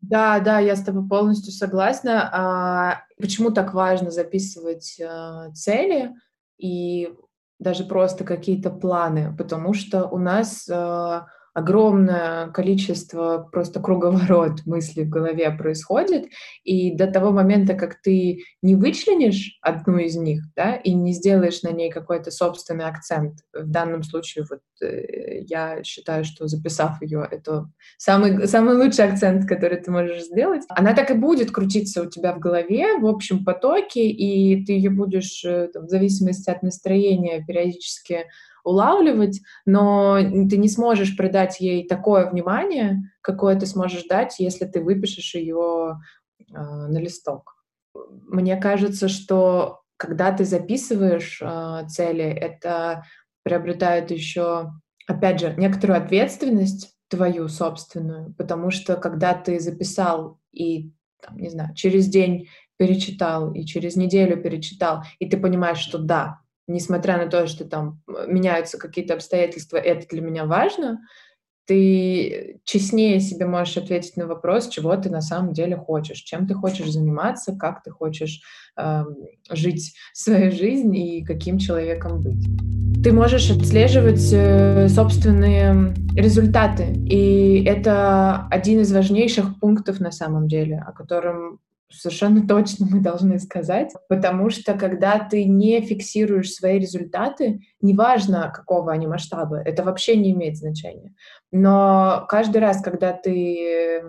Да, 0.00 0.38
да, 0.38 0.60
я 0.60 0.76
с 0.76 0.84
тобой 0.84 1.06
полностью 1.08 1.52
согласна. 1.52 2.30
А 2.32 3.02
почему 3.20 3.50
так 3.50 3.74
важно 3.74 4.12
записывать 4.12 4.96
э, 5.00 5.50
цели? 5.54 6.14
И 6.56 7.12
даже 7.58 7.84
просто 7.84 8.24
какие-то 8.24 8.70
планы, 8.70 9.34
потому 9.36 9.74
что 9.74 10.06
у 10.06 10.18
нас 10.18 10.68
э, 10.68 11.20
огромное 11.58 12.48
количество 12.48 13.48
просто 13.50 13.80
круговорот 13.80 14.62
мыслей 14.66 15.04
в 15.04 15.08
голове 15.08 15.50
происходит, 15.50 16.26
и 16.62 16.94
до 16.96 17.08
того 17.08 17.32
момента, 17.32 17.74
как 17.74 18.00
ты 18.00 18.44
не 18.62 18.76
вычленишь 18.76 19.58
одну 19.60 19.98
из 19.98 20.16
них, 20.16 20.42
да, 20.54 20.76
и 20.76 20.94
не 20.94 21.12
сделаешь 21.12 21.62
на 21.62 21.70
ней 21.70 21.90
какой-то 21.90 22.30
собственный 22.30 22.86
акцент, 22.86 23.40
в 23.52 23.68
данном 23.68 24.04
случае 24.04 24.44
вот 24.48 24.60
э, 24.80 25.40
я 25.48 25.82
считаю, 25.82 26.24
что 26.24 26.46
записав 26.46 27.02
ее, 27.02 27.26
это 27.28 27.68
самый, 27.96 28.46
самый 28.46 28.76
лучший 28.76 29.06
акцент, 29.06 29.46
который 29.46 29.80
ты 29.80 29.90
можешь 29.90 30.26
сделать, 30.26 30.62
она 30.68 30.94
так 30.94 31.10
и 31.10 31.14
будет 31.14 31.50
крутиться 31.50 32.02
у 32.02 32.06
тебя 32.06 32.32
в 32.34 32.38
голове 32.38 32.98
в 32.98 33.06
общем 33.06 33.44
потоке, 33.44 34.08
и 34.08 34.64
ты 34.64 34.72
ее 34.74 34.90
будешь 34.90 35.44
э, 35.44 35.68
там, 35.72 35.86
в 35.86 35.88
зависимости 35.88 36.50
от 36.50 36.62
настроения 36.62 37.44
периодически 37.44 38.26
улавливать, 38.68 39.40
но 39.66 40.18
ты 40.20 40.56
не 40.56 40.68
сможешь 40.68 41.16
придать 41.16 41.60
ей 41.60 41.86
такое 41.86 42.30
внимание, 42.30 43.02
какое 43.20 43.58
ты 43.58 43.66
сможешь 43.66 44.04
дать, 44.04 44.38
если 44.38 44.66
ты 44.66 44.80
выпишешь 44.80 45.34
ее 45.34 45.98
э, 46.40 46.54
на 46.54 46.98
листок. 46.98 47.56
Мне 47.94 48.56
кажется, 48.56 49.08
что 49.08 49.80
когда 49.96 50.32
ты 50.32 50.44
записываешь 50.44 51.40
э, 51.42 51.86
цели, 51.88 52.24
это 52.24 53.04
приобретает 53.42 54.10
еще, 54.10 54.72
опять 55.06 55.40
же, 55.40 55.54
некоторую 55.56 56.02
ответственность 56.02 56.94
твою 57.08 57.48
собственную, 57.48 58.34
потому 58.34 58.70
что 58.70 58.96
когда 58.96 59.34
ты 59.34 59.58
записал 59.58 60.38
и, 60.52 60.92
там, 61.22 61.38
не 61.38 61.48
знаю, 61.48 61.74
через 61.74 62.06
день 62.06 62.48
перечитал 62.76 63.52
и 63.52 63.64
через 63.64 63.96
неделю 63.96 64.40
перечитал, 64.40 65.02
и 65.18 65.28
ты 65.28 65.36
понимаешь, 65.36 65.78
что 65.78 65.98
да, 65.98 66.40
несмотря 66.68 67.16
на 67.16 67.26
то, 67.26 67.46
что 67.46 67.64
там 67.64 68.00
э, 68.06 68.26
меняются 68.28 68.78
какие-то 68.78 69.14
обстоятельства, 69.14 69.76
это 69.78 70.06
для 70.08 70.20
меня 70.20 70.44
важно, 70.44 71.00
ты 71.66 72.60
честнее 72.64 73.20
себе 73.20 73.44
можешь 73.46 73.76
ответить 73.76 74.16
на 74.16 74.26
вопрос, 74.26 74.68
чего 74.68 74.96
ты 74.96 75.10
на 75.10 75.20
самом 75.20 75.52
деле 75.52 75.76
хочешь, 75.76 76.18
чем 76.20 76.46
ты 76.46 76.54
хочешь 76.54 76.90
заниматься, 76.90 77.54
как 77.54 77.82
ты 77.82 77.90
хочешь 77.90 78.40
э, 78.78 79.04
жить 79.50 79.94
свою 80.14 80.50
жизнь 80.50 80.96
и 80.96 81.24
каким 81.24 81.58
человеком 81.58 82.20
быть. 82.20 82.46
Ты 83.04 83.12
можешь 83.12 83.50
отслеживать 83.50 84.32
э, 84.32 84.88
собственные 84.88 85.94
результаты, 86.16 86.94
и 87.06 87.62
это 87.64 88.46
один 88.50 88.80
из 88.80 88.90
важнейших 88.90 89.60
пунктов 89.60 90.00
на 90.00 90.10
самом 90.10 90.48
деле, 90.48 90.82
о 90.86 90.92
котором 90.92 91.60
совершенно 91.90 92.46
точно 92.46 92.86
мы 92.90 93.00
должны 93.00 93.38
сказать, 93.38 93.92
потому 94.08 94.50
что 94.50 94.74
когда 94.74 95.18
ты 95.18 95.44
не 95.44 95.80
фиксируешь 95.80 96.52
свои 96.52 96.78
результаты, 96.78 97.60
неважно 97.80 98.52
какого 98.54 98.92
они 98.92 99.06
масштаба, 99.06 99.60
это 99.60 99.82
вообще 99.82 100.16
не 100.16 100.32
имеет 100.32 100.56
значения. 100.56 101.14
Но 101.50 102.26
каждый 102.28 102.58
раз, 102.58 102.82
когда 102.82 103.12
ты 103.12 104.02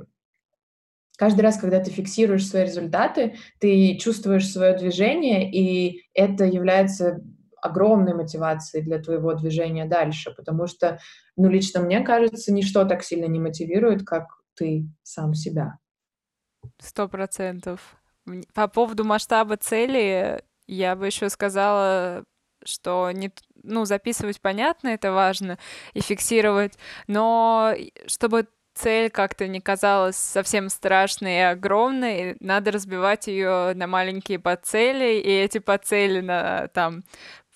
каждый 1.18 1.42
раз, 1.42 1.58
когда 1.58 1.82
ты 1.82 1.92
фиксируешь 1.92 2.48
свои 2.48 2.64
результаты, 2.64 3.36
ты 3.60 3.98
чувствуешь 3.98 4.50
свое 4.50 4.78
движение, 4.78 5.52
и 5.52 6.04
это 6.14 6.46
является 6.46 7.22
огромной 7.62 8.14
мотивацией 8.14 8.86
для 8.86 9.00
твоего 9.00 9.34
движения 9.34 9.86
дальше, 9.86 10.34
потому 10.36 10.68
что, 10.68 11.00
ну, 11.36 11.50
лично 11.50 11.82
мне 11.82 12.02
кажется, 12.02 12.54
ничто 12.54 12.86
так 12.86 13.04
сильно 13.04 13.26
не 13.26 13.40
мотивирует, 13.40 14.06
как 14.06 14.28
ты 14.56 14.88
сам 15.04 15.34
себя. 15.34 15.79
Сто 16.78 17.08
процентов. 17.08 17.98
По 18.54 18.68
поводу 18.68 19.04
масштаба 19.04 19.58
цели 19.58 20.44
я 20.68 20.96
бы 20.96 21.08
еще 21.08 21.30
сказала, 21.30 22.24
что 22.64 23.12
не, 23.12 23.32
ну, 23.64 23.86
записывать 23.86 24.40
понятно, 24.40 24.90
это 24.90 25.12
важно, 25.12 25.58
и 25.94 26.02
фиксировать, 26.02 26.78
но 27.08 27.74
чтобы 28.06 28.48
цель 28.76 29.10
как-то 29.10 29.48
не 29.48 29.60
казалась 29.60 30.16
совсем 30.16 30.70
страшной 30.70 31.36
и 31.36 31.40
огромной, 31.40 32.38
надо 32.40 32.72
разбивать 32.72 33.28
ее 33.28 33.74
на 33.76 33.88
маленькие 33.88 34.40
подцели, 34.40 35.20
и 35.20 35.30
эти 35.30 35.58
подцели 35.58 36.22
на 36.22 36.68
там 36.70 37.04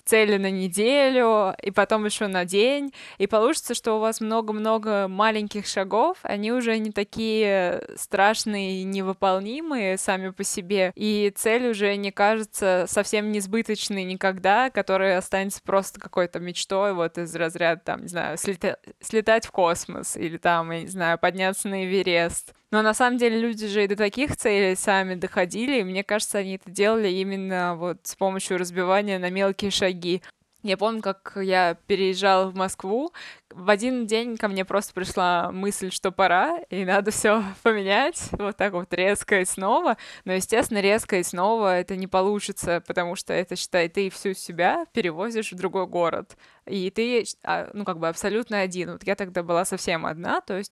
цели 0.05 0.37
на 0.37 0.51
неделю, 0.51 1.55
и 1.61 1.71
потом 1.71 2.05
еще 2.05 2.27
на 2.27 2.45
день, 2.45 2.93
и 3.17 3.27
получится, 3.27 3.73
что 3.73 3.93
у 3.93 3.99
вас 3.99 4.21
много-много 4.21 5.07
маленьких 5.07 5.65
шагов, 5.65 6.17
они 6.23 6.51
уже 6.51 6.77
не 6.77 6.91
такие 6.91 7.83
страшные 7.95 8.83
невыполнимые 8.83 9.97
сами 9.97 10.29
по 10.29 10.43
себе, 10.43 10.91
и 10.95 11.31
цель 11.35 11.69
уже 11.69 11.95
не 11.95 12.11
кажется 12.11 12.85
совсем 12.87 13.31
несбыточной 13.31 14.03
никогда, 14.03 14.69
которая 14.69 15.17
останется 15.17 15.61
просто 15.63 15.99
какой-то 15.99 16.39
мечтой 16.39 16.93
вот 16.93 17.17
из 17.17 17.35
разряда, 17.35 17.81
там, 17.83 18.01
не 18.01 18.07
знаю, 18.07 18.37
слета... 18.37 18.77
слетать 19.01 19.45
в 19.45 19.51
космос, 19.51 20.17
или 20.17 20.37
там, 20.37 20.71
я 20.71 20.81
не 20.81 20.87
знаю, 20.87 21.17
подняться 21.17 21.67
на 21.67 21.85
Эверест. 21.85 22.53
Но 22.73 22.81
на 22.81 22.95
самом 22.95 23.19
деле 23.19 23.39
люди 23.39 23.67
же 23.67 23.83
и 23.83 23.87
до 23.87 23.95
таких 23.95 24.35
целей 24.35 24.75
сами 24.75 25.13
доходили, 25.13 25.81
и 25.81 25.83
мне 25.83 26.03
кажется, 26.03 26.39
они 26.39 26.55
это 26.55 26.71
делали 26.71 27.07
именно 27.07 27.75
вот 27.75 27.99
с 28.01 28.15
помощью 28.15 28.57
разбивания 28.57 29.19
на 29.19 29.29
мелкие 29.29 29.69
шаги. 29.69 30.23
Я 30.63 30.75
помню, 30.77 31.03
как 31.03 31.33
я 31.35 31.77
переезжала 31.85 32.49
в 32.49 32.55
Москву, 32.55 33.13
в 33.51 33.69
один 33.69 34.07
день 34.07 34.37
ко 34.37 34.47
мне 34.47 34.65
просто 34.65 34.91
пришла 34.91 35.51
мысль, 35.51 35.91
что 35.91 36.11
пора, 36.11 36.61
и 36.71 36.83
надо 36.83 37.11
все 37.11 37.43
поменять, 37.61 38.29
вот 38.31 38.57
так 38.57 38.73
вот 38.73 38.91
резко 38.91 39.41
и 39.41 39.45
снова. 39.45 39.97
Но, 40.25 40.33
естественно, 40.33 40.79
резко 40.79 41.19
и 41.19 41.23
снова 41.23 41.77
это 41.77 41.95
не 41.95 42.07
получится, 42.07 42.81
потому 42.87 43.15
что 43.15 43.33
это, 43.33 43.55
считай, 43.55 43.87
ты 43.87 44.09
всю 44.09 44.33
себя 44.33 44.87
перевозишь 44.93 45.51
в 45.51 45.57
другой 45.57 45.85
город. 45.85 46.35
И 46.65 46.89
ты, 46.89 47.23
а, 47.43 47.69
ну, 47.75 47.85
как 47.85 47.99
бы 47.99 48.07
абсолютно 48.07 48.61
один. 48.61 48.93
Вот 48.93 49.03
я 49.03 49.13
тогда 49.13 49.43
была 49.43 49.63
совсем 49.63 50.07
одна, 50.07 50.41
то 50.41 50.57
есть 50.57 50.71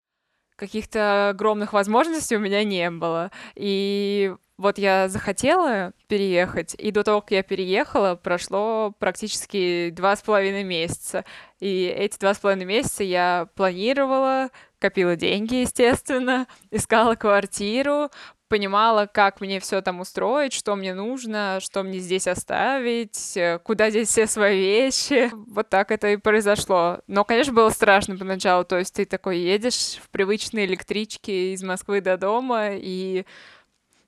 каких-то 0.60 1.30
огромных 1.30 1.72
возможностей 1.72 2.36
у 2.36 2.40
меня 2.40 2.62
не 2.64 2.90
было. 2.90 3.32
И 3.56 4.34
вот 4.58 4.76
я 4.76 5.08
захотела 5.08 5.92
переехать, 6.06 6.74
и 6.78 6.90
до 6.90 7.02
того, 7.02 7.22
как 7.22 7.30
я 7.30 7.42
переехала, 7.42 8.14
прошло 8.14 8.92
практически 8.98 9.88
два 9.90 10.14
с 10.14 10.20
половиной 10.20 10.64
месяца. 10.64 11.24
И 11.60 11.86
эти 11.86 12.18
два 12.18 12.34
с 12.34 12.38
половиной 12.38 12.66
месяца 12.66 13.02
я 13.02 13.48
планировала, 13.54 14.50
копила 14.78 15.16
деньги, 15.16 15.54
естественно, 15.54 16.46
искала 16.70 17.14
квартиру, 17.14 18.10
понимала, 18.50 19.06
как 19.06 19.40
мне 19.40 19.60
все 19.60 19.80
там 19.80 20.00
устроить, 20.00 20.52
что 20.52 20.74
мне 20.74 20.92
нужно, 20.92 21.58
что 21.62 21.84
мне 21.84 22.00
здесь 22.00 22.26
оставить, 22.26 23.36
э, 23.36 23.60
куда 23.60 23.90
здесь 23.90 24.08
все 24.08 24.26
свои 24.26 24.58
вещи. 24.58 25.30
Вот 25.32 25.70
так 25.70 25.92
это 25.92 26.08
и 26.08 26.16
произошло. 26.16 26.98
Но, 27.06 27.24
конечно, 27.24 27.52
было 27.52 27.70
страшно 27.70 28.18
поначалу. 28.18 28.64
То 28.64 28.78
есть 28.78 28.94
ты 28.94 29.04
такой 29.04 29.38
едешь 29.38 30.00
в 30.02 30.10
привычной 30.10 30.66
электричке 30.66 31.54
из 31.54 31.62
Москвы 31.62 32.00
до 32.00 32.16
дома 32.18 32.70
и 32.72 33.24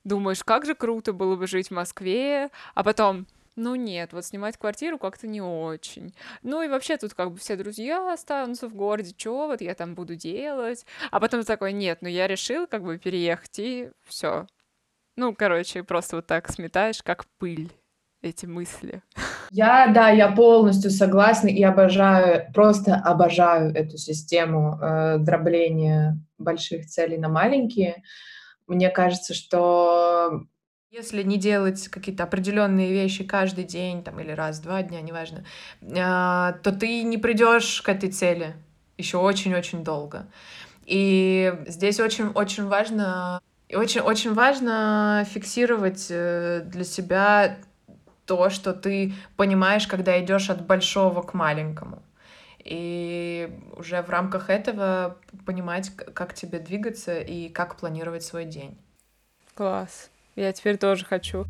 думаешь, 0.02 0.42
как 0.42 0.66
же 0.66 0.74
круто 0.74 1.12
было 1.12 1.36
бы 1.36 1.46
жить 1.46 1.68
в 1.68 1.74
Москве, 1.74 2.50
а 2.74 2.82
потом 2.82 3.26
ну 3.56 3.74
нет, 3.74 4.12
вот 4.12 4.24
снимать 4.24 4.56
квартиру 4.56 4.98
как-то 4.98 5.26
не 5.26 5.42
очень. 5.42 6.14
Ну 6.42 6.62
и 6.62 6.68
вообще 6.68 6.96
тут 6.96 7.14
как 7.14 7.32
бы 7.32 7.38
все 7.38 7.56
друзья 7.56 8.12
останутся 8.12 8.68
в 8.68 8.74
городе, 8.74 9.14
что 9.16 9.46
вот 9.46 9.60
я 9.60 9.74
там 9.74 9.94
буду 9.94 10.14
делать. 10.14 10.86
А 11.10 11.20
потом 11.20 11.44
такой, 11.44 11.72
нет, 11.72 11.98
ну 12.00 12.08
я 12.08 12.26
решил 12.26 12.66
как 12.66 12.82
бы 12.82 12.98
переехать 12.98 13.58
и 13.58 13.90
все. 14.04 14.46
Ну, 15.16 15.34
короче, 15.34 15.82
просто 15.82 16.16
вот 16.16 16.26
так 16.26 16.50
сметаешь, 16.50 17.02
как 17.02 17.26
пыль 17.38 17.70
эти 18.22 18.46
мысли. 18.46 19.02
Я, 19.50 19.88
да, 19.88 20.08
я 20.08 20.30
полностью 20.30 20.90
согласна 20.90 21.48
и 21.48 21.62
обожаю, 21.62 22.50
просто 22.54 22.94
обожаю 22.94 23.74
эту 23.74 23.98
систему 23.98 24.78
э, 24.80 25.18
дробления 25.18 26.18
больших 26.38 26.86
целей 26.86 27.18
на 27.18 27.28
маленькие. 27.28 28.02
Мне 28.66 28.88
кажется, 28.88 29.34
что 29.34 30.44
если 30.92 31.22
не 31.22 31.38
делать 31.38 31.88
какие-то 31.88 32.24
определенные 32.24 32.92
вещи 32.92 33.24
каждый 33.24 33.64
день 33.64 34.04
там, 34.04 34.20
или 34.20 34.30
раз-два 34.30 34.82
дня, 34.82 35.00
неважно, 35.00 35.44
а, 35.96 36.52
то 36.62 36.70
ты 36.70 37.02
не 37.02 37.16
придешь 37.16 37.80
к 37.80 37.88
этой 37.88 38.10
цели 38.10 38.54
еще 38.98 39.16
очень-очень 39.16 39.82
долго. 39.82 40.26
И 40.84 41.52
здесь 41.66 41.98
очень-очень 41.98 42.66
важно, 42.66 43.40
очень-очень 43.72 44.34
важно 44.34 45.26
фиксировать 45.30 46.08
э, 46.10 46.60
для 46.66 46.84
себя 46.84 47.56
то, 48.26 48.50
что 48.50 48.74
ты 48.74 49.14
понимаешь, 49.36 49.86
когда 49.86 50.22
идешь 50.22 50.50
от 50.50 50.66
большого 50.66 51.22
к 51.22 51.32
маленькому. 51.32 52.02
И 52.58 53.50
уже 53.76 54.02
в 54.02 54.10
рамках 54.10 54.50
этого 54.50 55.16
понимать, 55.46 55.90
как 55.96 56.34
тебе 56.34 56.58
двигаться 56.58 57.18
и 57.18 57.48
как 57.48 57.76
планировать 57.76 58.22
свой 58.22 58.44
день. 58.44 58.76
Класс. 59.54 60.11
Я 60.34 60.52
теперь 60.52 60.78
тоже 60.78 61.04
хочу. 61.04 61.46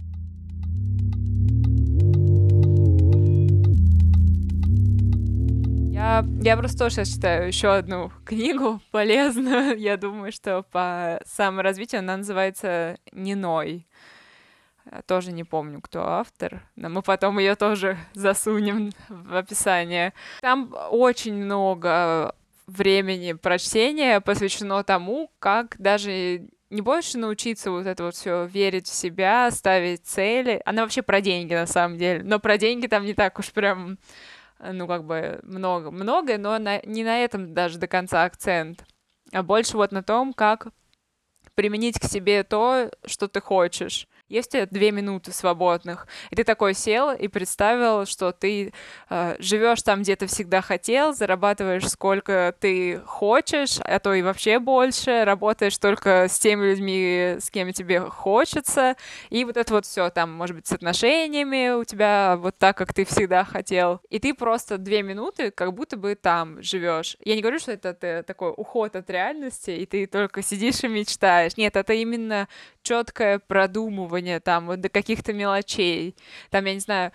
Я, 5.92 6.26
я 6.42 6.56
просто 6.56 6.78
тоже 6.78 6.96
сейчас 6.96 7.10
читаю 7.10 7.46
еще 7.46 7.72
одну 7.72 8.10
книгу 8.24 8.80
полезную. 8.90 9.78
Я 9.80 9.96
думаю, 9.96 10.32
что 10.32 10.64
по 10.64 11.20
саморазвитию 11.24 12.00
она 12.00 12.16
называется 12.16 12.98
«Неной». 13.12 13.86
Тоже 15.06 15.30
не 15.30 15.44
помню, 15.44 15.80
кто 15.80 16.04
автор, 16.04 16.68
но 16.74 16.88
мы 16.88 17.02
потом 17.02 17.38
ее 17.38 17.54
тоже 17.54 17.96
засунем 18.14 18.90
в 19.08 19.36
описание. 19.36 20.12
Там 20.40 20.74
очень 20.90 21.34
много 21.34 22.34
времени 22.66 23.34
прочтения 23.34 24.20
посвящено 24.20 24.82
тому, 24.82 25.30
как 25.38 25.76
даже 25.78 26.48
не 26.72 26.80
больше 26.80 27.18
научиться 27.18 27.70
вот 27.70 27.86
это 27.86 28.02
вот 28.04 28.14
все 28.14 28.46
верить 28.46 28.88
в 28.88 28.94
себя, 28.94 29.50
ставить 29.50 30.06
цели. 30.06 30.62
Она 30.64 30.82
вообще 30.82 31.02
про 31.02 31.20
деньги 31.20 31.54
на 31.54 31.66
самом 31.66 31.98
деле, 31.98 32.22
но 32.24 32.40
про 32.40 32.56
деньги 32.56 32.86
там 32.86 33.04
не 33.04 33.12
так 33.14 33.38
уж 33.38 33.52
прям, 33.52 33.98
ну 34.58 34.88
как 34.88 35.04
бы 35.04 35.38
много, 35.42 35.90
много, 35.90 36.38
но 36.38 36.58
на, 36.58 36.80
не 36.80 37.04
на 37.04 37.18
этом 37.18 37.52
даже 37.52 37.78
до 37.78 37.86
конца 37.86 38.24
акцент, 38.24 38.84
а 39.32 39.42
больше 39.42 39.76
вот 39.76 39.92
на 39.92 40.02
том, 40.02 40.32
как 40.32 40.68
применить 41.54 42.00
к 42.00 42.04
себе 42.04 42.42
то, 42.42 42.90
что 43.04 43.28
ты 43.28 43.42
хочешь 43.42 44.08
есть 44.32 44.48
у 44.48 44.52
тебя 44.52 44.66
две 44.66 44.90
минуты 44.90 45.32
свободных, 45.32 46.06
и 46.30 46.36
ты 46.36 46.44
такой 46.44 46.74
сел 46.74 47.12
и 47.12 47.28
представил, 47.28 48.06
что 48.06 48.32
ты 48.32 48.72
э, 49.10 49.36
живешь 49.38 49.82
там, 49.82 50.02
где 50.02 50.16
ты 50.16 50.26
всегда 50.26 50.62
хотел, 50.62 51.14
зарабатываешь 51.14 51.88
сколько 51.88 52.54
ты 52.58 53.00
хочешь, 53.04 53.78
а 53.80 53.98
то 53.98 54.14
и 54.14 54.22
вообще 54.22 54.58
больше, 54.58 55.24
работаешь 55.24 55.76
только 55.78 56.26
с 56.28 56.38
теми 56.38 56.70
людьми, 56.70 57.36
с 57.38 57.50
кем 57.50 57.72
тебе 57.72 58.00
хочется, 58.00 58.96
и 59.30 59.44
вот 59.44 59.56
это 59.56 59.74
вот 59.74 59.86
все 59.86 60.10
там, 60.10 60.32
может 60.32 60.56
быть, 60.56 60.66
с 60.66 60.72
отношениями 60.72 61.70
у 61.70 61.84
тебя 61.84 62.36
вот 62.38 62.56
так, 62.58 62.76
как 62.76 62.94
ты 62.94 63.04
всегда 63.04 63.44
хотел, 63.44 64.00
и 64.08 64.18
ты 64.18 64.34
просто 64.34 64.78
две 64.78 65.02
минуты 65.02 65.50
как 65.50 65.74
будто 65.74 65.96
бы 65.96 66.14
там 66.14 66.62
живешь. 66.62 67.16
Я 67.24 67.34
не 67.34 67.42
говорю, 67.42 67.58
что 67.58 67.72
это, 67.72 67.90
это 67.90 68.22
такой 68.26 68.52
уход 68.56 68.96
от 68.96 69.10
реальности, 69.10 69.70
и 69.70 69.86
ты 69.86 70.06
только 70.06 70.42
сидишь 70.42 70.82
и 70.84 70.88
мечтаешь. 70.88 71.56
Нет, 71.56 71.76
это 71.76 71.92
именно 71.92 72.48
четкое 72.82 73.38
продумывание 73.38 74.21
там 74.44 74.66
вот 74.66 74.80
до 74.80 74.88
каких-то 74.88 75.32
мелочей. 75.32 76.16
Там, 76.50 76.64
я 76.64 76.74
не 76.74 76.80
знаю, 76.80 77.12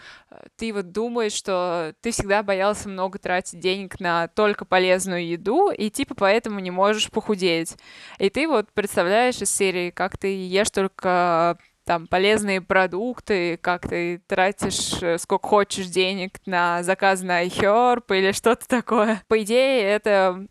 ты 0.55 0.73
вот 0.73 0.91
думаешь, 0.91 1.33
что 1.33 1.93
ты 2.01 2.11
всегда 2.11 2.43
боялся 2.43 2.89
много 2.89 3.19
тратить 3.19 3.59
денег 3.59 3.99
на 3.99 4.27
только 4.27 4.65
полезную 4.65 5.27
еду, 5.27 5.71
и 5.71 5.89
типа 5.89 6.15
поэтому 6.15 6.59
не 6.59 6.71
можешь 6.71 7.09
похудеть. 7.09 7.75
И 8.19 8.29
ты 8.29 8.47
вот 8.47 8.71
представляешь 8.73 9.41
из 9.41 9.53
серии, 9.53 9.89
как 9.89 10.17
ты 10.17 10.27
ешь 10.47 10.69
только 10.69 11.57
там 11.87 12.05
полезные 12.05 12.61
продукты, 12.61 13.57
как 13.57 13.87
ты 13.87 14.21
тратишь 14.27 15.01
э, 15.01 15.17
сколько 15.17 15.47
хочешь 15.47 15.87
денег 15.87 16.33
на 16.45 16.83
заказ 16.83 17.21
на 17.21 17.45
iHerb 17.45 18.03
или 18.09 18.33
что-то 18.33 18.67
такое. 18.67 19.23
По 19.29 19.41
идее, 19.41 19.83
это 19.83 20.47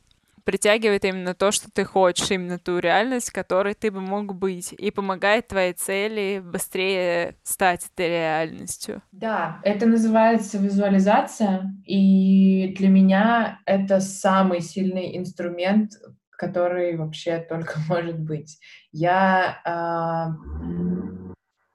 притягивает 0.47 1.05
именно 1.05 1.35
то, 1.35 1.51
что 1.51 1.69
ты 1.71 1.85
хочешь, 1.85 2.31
именно 2.31 2.59
ту 2.59 2.79
реальность, 2.79 3.31
которой 3.31 3.75
ты 3.75 3.91
бы 3.91 4.01
мог 4.01 4.33
быть, 4.35 4.73
и 4.73 4.93
помогает 4.93 5.49
твоей 5.49 5.73
цели 5.73 6.41
быстрее 6.43 7.35
стать 7.43 7.85
этой 7.93 8.09
реальностью. 8.09 9.03
Да, 9.11 9.61
это 9.65 9.87
называется 9.87 10.59
визуализация, 10.59 11.75
и 11.85 12.73
для 12.79 12.89
меня 12.89 13.59
это 13.67 14.01
самый 14.01 14.61
сильный 14.61 15.19
инструмент, 15.19 15.91
который 16.31 16.97
вообще 16.97 17.39
только 17.39 17.81
может 17.89 18.21
быть. 18.21 18.59
Я 18.93 19.61
э, 19.65 19.71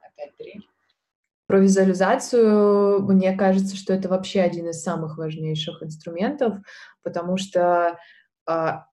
опять 0.00 0.36
три. 0.38 0.66
Про 1.46 1.58
визуализацию 1.58 3.02
мне 3.02 3.36
кажется, 3.36 3.76
что 3.76 3.92
это 3.92 4.08
вообще 4.08 4.40
один 4.40 4.70
из 4.70 4.82
самых 4.82 5.18
важнейших 5.18 5.82
инструментов, 5.82 6.56
потому 7.02 7.36
что 7.36 7.98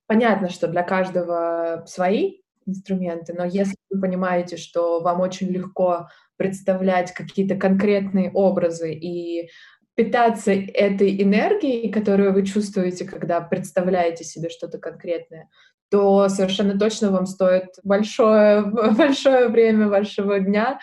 понятно, 0.08 0.50
что 0.50 0.68
для 0.68 0.84
каждого 0.84 1.84
свои 1.88 2.42
инструменты, 2.66 3.34
но 3.34 3.46
если 3.46 3.76
вы 3.90 4.00
понимаете, 4.00 4.58
что 4.58 5.02
вам 5.02 5.22
очень 5.22 5.48
легко 5.48 6.08
представлять 6.38 7.14
какие-то 7.14 7.56
конкретные 7.56 8.32
образы 8.32 8.94
и 8.94 9.50
питаться 9.96 10.52
этой 10.52 11.22
энергией, 11.22 11.92
которую 11.92 12.34
вы 12.34 12.46
чувствуете, 12.46 13.06
когда 13.06 13.42
представляете 13.42 14.24
себе 14.24 14.50
что-то 14.50 14.78
конкретное, 14.78 15.50
то 15.92 16.30
совершенно 16.30 16.78
точно 16.78 17.12
вам 17.12 17.26
стоит 17.26 17.66
большое, 17.84 18.62
большое 18.98 19.50
время 19.50 19.90
вашего 19.90 20.40
дня 20.40 20.80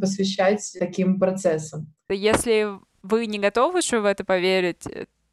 посвящать 0.00 0.60
таким 0.78 1.18
процессам. 1.18 1.94
Если 2.10 2.66
вы 3.02 3.26
не 3.26 3.38
готовы 3.38 3.78
еще 3.78 4.00
в 4.00 4.04
это 4.04 4.24
поверить, 4.24 4.84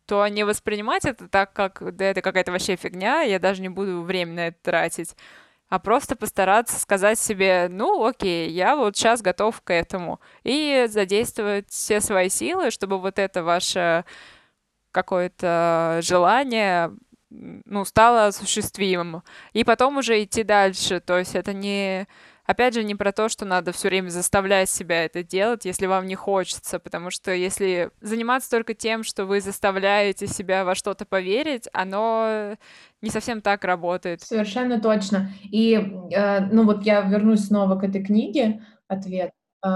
то 0.05 0.27
не 0.27 0.43
воспринимать 0.43 1.05
это 1.05 1.27
так, 1.27 1.53
как 1.53 1.95
да 1.95 2.05
это 2.05 2.21
какая-то 2.21 2.51
вообще 2.51 2.75
фигня, 2.75 3.21
я 3.21 3.39
даже 3.39 3.61
не 3.61 3.69
буду 3.69 4.01
время 4.01 4.33
на 4.33 4.47
это 4.47 4.57
тратить, 4.61 5.15
а 5.67 5.79
просто 5.79 6.15
постараться 6.15 6.79
сказать 6.79 7.19
себе, 7.19 7.67
ну 7.69 8.05
окей, 8.05 8.49
я 8.49 8.75
вот 8.75 8.95
сейчас 8.95 9.21
готов 9.21 9.61
к 9.61 9.73
этому, 9.73 10.19
и 10.43 10.85
задействовать 10.89 11.69
все 11.69 12.01
свои 12.01 12.29
силы, 12.29 12.71
чтобы 12.71 12.99
вот 12.99 13.19
это 13.19 13.43
ваше 13.43 14.05
какое-то 14.91 15.99
желание 16.01 16.91
ну, 17.29 17.85
стало 17.85 18.27
осуществимым. 18.27 19.23
И 19.53 19.63
потом 19.63 19.97
уже 19.97 20.23
идти 20.23 20.43
дальше. 20.43 20.99
То 20.99 21.17
есть 21.17 21.35
это 21.35 21.53
не 21.53 22.07
Опять 22.45 22.75
же, 22.75 22.83
не 22.83 22.93
про 22.95 23.11
то, 23.11 23.27
что 23.27 23.45
надо 23.45 23.71
все 23.71 23.89
время 23.89 24.09
заставлять 24.09 24.69
себя 24.69 25.05
это 25.05 25.23
делать, 25.23 25.65
если 25.65 25.87
вам 25.87 26.05
не 26.05 26.15
хочется, 26.15 26.79
потому 26.79 27.09
что 27.09 27.31
если 27.31 27.89
заниматься 28.01 28.51
только 28.51 28.73
тем, 28.73 29.03
что 29.03 29.25
вы 29.25 29.41
заставляете 29.41 30.27
себя 30.27 30.63
во 30.63 30.75
что-то 30.75 31.05
поверить, 31.05 31.67
оно 31.73 32.55
не 33.01 33.09
совсем 33.09 33.41
так 33.41 33.63
работает. 33.63 34.21
Совершенно 34.21 34.79
точно. 34.79 35.31
И, 35.43 35.73
э, 36.11 36.39
ну 36.51 36.65
вот 36.65 36.83
я 36.83 37.01
вернусь 37.01 37.47
снова 37.47 37.79
к 37.79 37.83
этой 37.83 38.03
книге, 38.03 38.61
ответ. 38.87 39.31
Э, 39.63 39.69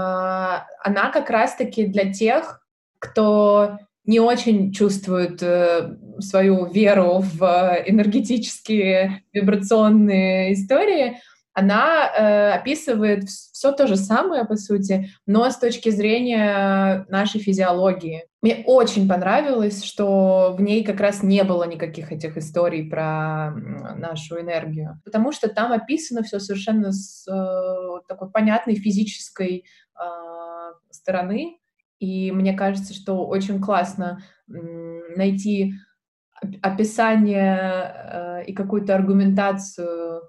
она 0.84 1.10
как 1.12 1.28
раз-таки 1.30 1.86
для 1.86 2.12
тех, 2.12 2.64
кто 3.00 3.78
не 4.04 4.20
очень 4.20 4.72
чувствует 4.72 5.42
э, 5.42 5.96
свою 6.20 6.66
веру 6.66 7.18
в 7.18 7.82
энергетические 7.86 9.22
вибрационные 9.32 10.54
истории, 10.54 11.18
она 11.52 12.06
э, 12.06 12.52
описывает 12.52 13.28
все 13.28 13.72
то 13.72 13.86
же 13.86 13.96
самое, 13.96 14.44
по 14.44 14.56
сути, 14.56 15.10
но 15.26 15.50
с 15.50 15.56
точки 15.56 15.90
зрения 15.90 17.04
нашей 17.08 17.40
физиологии. 17.40 18.24
Мне 18.40 18.62
очень 18.66 19.08
понравилось, 19.08 19.84
что 19.84 20.54
в 20.56 20.62
ней 20.62 20.84
как 20.84 21.00
раз 21.00 21.22
не 21.22 21.42
было 21.44 21.64
никаких 21.64 22.12
этих 22.12 22.36
историй 22.38 22.88
про 22.88 23.52
нашу 23.96 24.40
энергию, 24.40 25.00
потому 25.04 25.32
что 25.32 25.48
там 25.48 25.72
описано 25.72 26.22
все 26.22 26.38
совершенно 26.38 26.92
с 26.92 27.26
э, 27.28 28.00
такой 28.08 28.30
понятной 28.30 28.76
физической 28.76 29.64
э, 29.64 30.02
стороны, 30.90 31.58
и 31.98 32.32
мне 32.32 32.54
кажется, 32.54 32.94
что 32.94 33.26
очень 33.26 33.60
классно 33.60 34.22
э, 34.48 34.52
найти 35.16 35.74
описание 36.62 37.94
э, 37.94 38.44
и 38.46 38.54
какую-то 38.54 38.94
аргументацию 38.94 40.22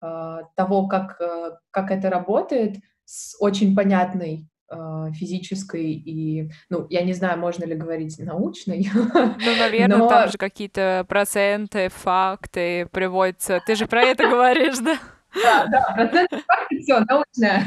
того, 0.00 0.86
как, 0.86 1.20
э, 1.20 1.52
как 1.70 1.90
это 1.90 2.10
работает, 2.10 2.76
с 3.04 3.36
очень 3.40 3.74
понятной 3.74 4.46
а, 4.70 5.10
физической 5.12 5.92
и, 5.92 6.50
ну, 6.68 6.86
я 6.90 7.02
не 7.02 7.14
знаю, 7.14 7.38
можно 7.38 7.64
ли 7.64 7.74
говорить 7.74 8.18
научной. 8.18 8.90
Ну, 8.94 9.56
наверное, 9.58 9.96
но... 9.96 10.08
там 10.08 10.28
же 10.28 10.36
какие-то 10.36 11.06
проценты, 11.08 11.88
факты 11.88 12.86
приводятся. 12.92 13.62
Ты 13.64 13.76
же 13.76 13.86
про 13.86 14.02
это 14.02 14.28
говоришь, 14.28 14.78
да? 14.78 14.98
Да, 15.42 15.66
да, 15.66 15.92
проценты, 15.94 16.42
факты, 16.46 16.78
все, 16.80 17.00
научное. 17.00 17.64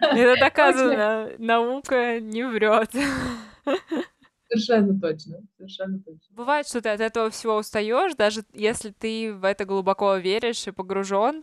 Это 0.00 0.36
доказано. 0.40 1.30
Наука 1.38 2.20
не 2.20 2.44
врет. 2.44 2.90
Совершенно 4.48 4.98
точно, 5.00 5.38
совершенно 5.56 5.98
точно. 5.98 6.20
Бывает, 6.30 6.68
что 6.68 6.80
ты 6.80 6.90
от 6.90 7.00
этого 7.00 7.30
всего 7.30 7.56
устаешь, 7.56 8.14
даже 8.14 8.44
если 8.52 8.90
ты 8.90 9.34
в 9.34 9.44
это 9.44 9.64
глубоко 9.64 10.16
веришь 10.16 10.66
и 10.66 10.70
погружен. 10.70 11.42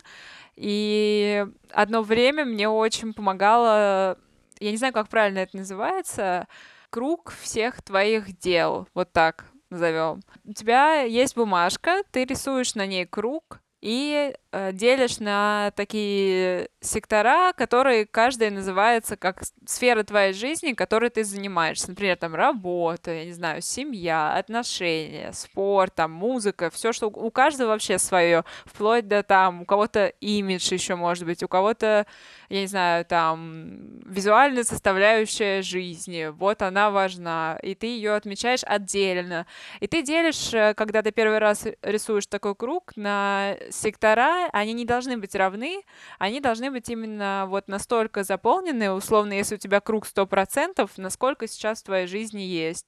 И 0.56 1.44
одно 1.70 2.02
время 2.02 2.44
мне 2.44 2.68
очень 2.68 3.12
помогало, 3.12 4.18
я 4.58 4.70
не 4.70 4.76
знаю, 4.76 4.94
как 4.94 5.08
правильно 5.08 5.40
это 5.40 5.56
называется, 5.56 6.46
круг 6.90 7.32
всех 7.42 7.82
твоих 7.82 8.38
дел, 8.38 8.88
вот 8.94 9.12
так 9.12 9.46
назовем. 9.68 10.20
У 10.44 10.52
тебя 10.52 11.00
есть 11.02 11.36
бумажка, 11.36 12.02
ты 12.10 12.24
рисуешь 12.24 12.74
на 12.74 12.86
ней 12.86 13.04
круг, 13.04 13.60
и 13.84 14.34
э, 14.50 14.72
делишь 14.72 15.18
на 15.18 15.70
такие 15.76 16.70
сектора, 16.80 17.52
которые 17.52 18.06
каждый 18.06 18.48
называется 18.48 19.14
как 19.18 19.42
сфера 19.66 20.02
твоей 20.04 20.32
жизни, 20.32 20.72
которой 20.72 21.10
ты 21.10 21.22
занимаешься. 21.22 21.90
Например, 21.90 22.16
там 22.16 22.34
работа, 22.34 23.10
я 23.10 23.26
не 23.26 23.34
знаю, 23.34 23.60
семья, 23.60 24.36
отношения, 24.36 25.32
спорт, 25.34 25.94
там 25.96 26.12
музыка, 26.12 26.70
все, 26.70 26.94
что 26.94 27.08
у 27.08 27.30
каждого 27.30 27.68
вообще 27.68 27.98
свое, 27.98 28.46
вплоть 28.64 29.06
до 29.06 29.22
там 29.22 29.60
у 29.60 29.64
кого-то 29.66 30.06
имидж 30.18 30.72
еще 30.72 30.94
может 30.94 31.26
быть, 31.26 31.42
у 31.42 31.48
кого-то, 31.48 32.06
я 32.48 32.60
не 32.60 32.66
знаю, 32.66 33.04
там 33.04 33.93
визуальная 34.14 34.64
составляющая 34.64 35.60
жизни, 35.60 36.30
вот 36.30 36.62
она 36.62 36.90
важна, 36.90 37.58
и 37.62 37.74
ты 37.74 37.86
ее 37.86 38.14
отмечаешь 38.14 38.62
отдельно. 38.64 39.46
И 39.80 39.86
ты 39.86 40.02
делишь, 40.02 40.54
э, 40.54 40.74
когда 40.74 41.02
ты 41.02 41.10
первый 41.10 41.38
раз 41.38 41.66
рисуешь 41.82 42.26
такой 42.26 42.54
круг 42.54 42.92
на 42.96 43.56
сектора, 43.70 44.48
они 44.52 44.72
не 44.72 44.84
должны 44.84 45.18
быть 45.18 45.34
равны, 45.34 45.82
они 46.18 46.40
должны 46.40 46.70
быть 46.70 46.88
именно 46.88 47.44
вот 47.48 47.68
настолько 47.68 48.22
заполнены, 48.22 48.92
условно, 48.92 49.32
если 49.32 49.56
у 49.56 49.58
тебя 49.58 49.80
круг 49.80 50.06
100%, 50.06 50.90
насколько 50.96 51.46
сейчас 51.46 51.80
в 51.80 51.84
твоей 51.84 52.06
жизни 52.06 52.40
есть. 52.40 52.86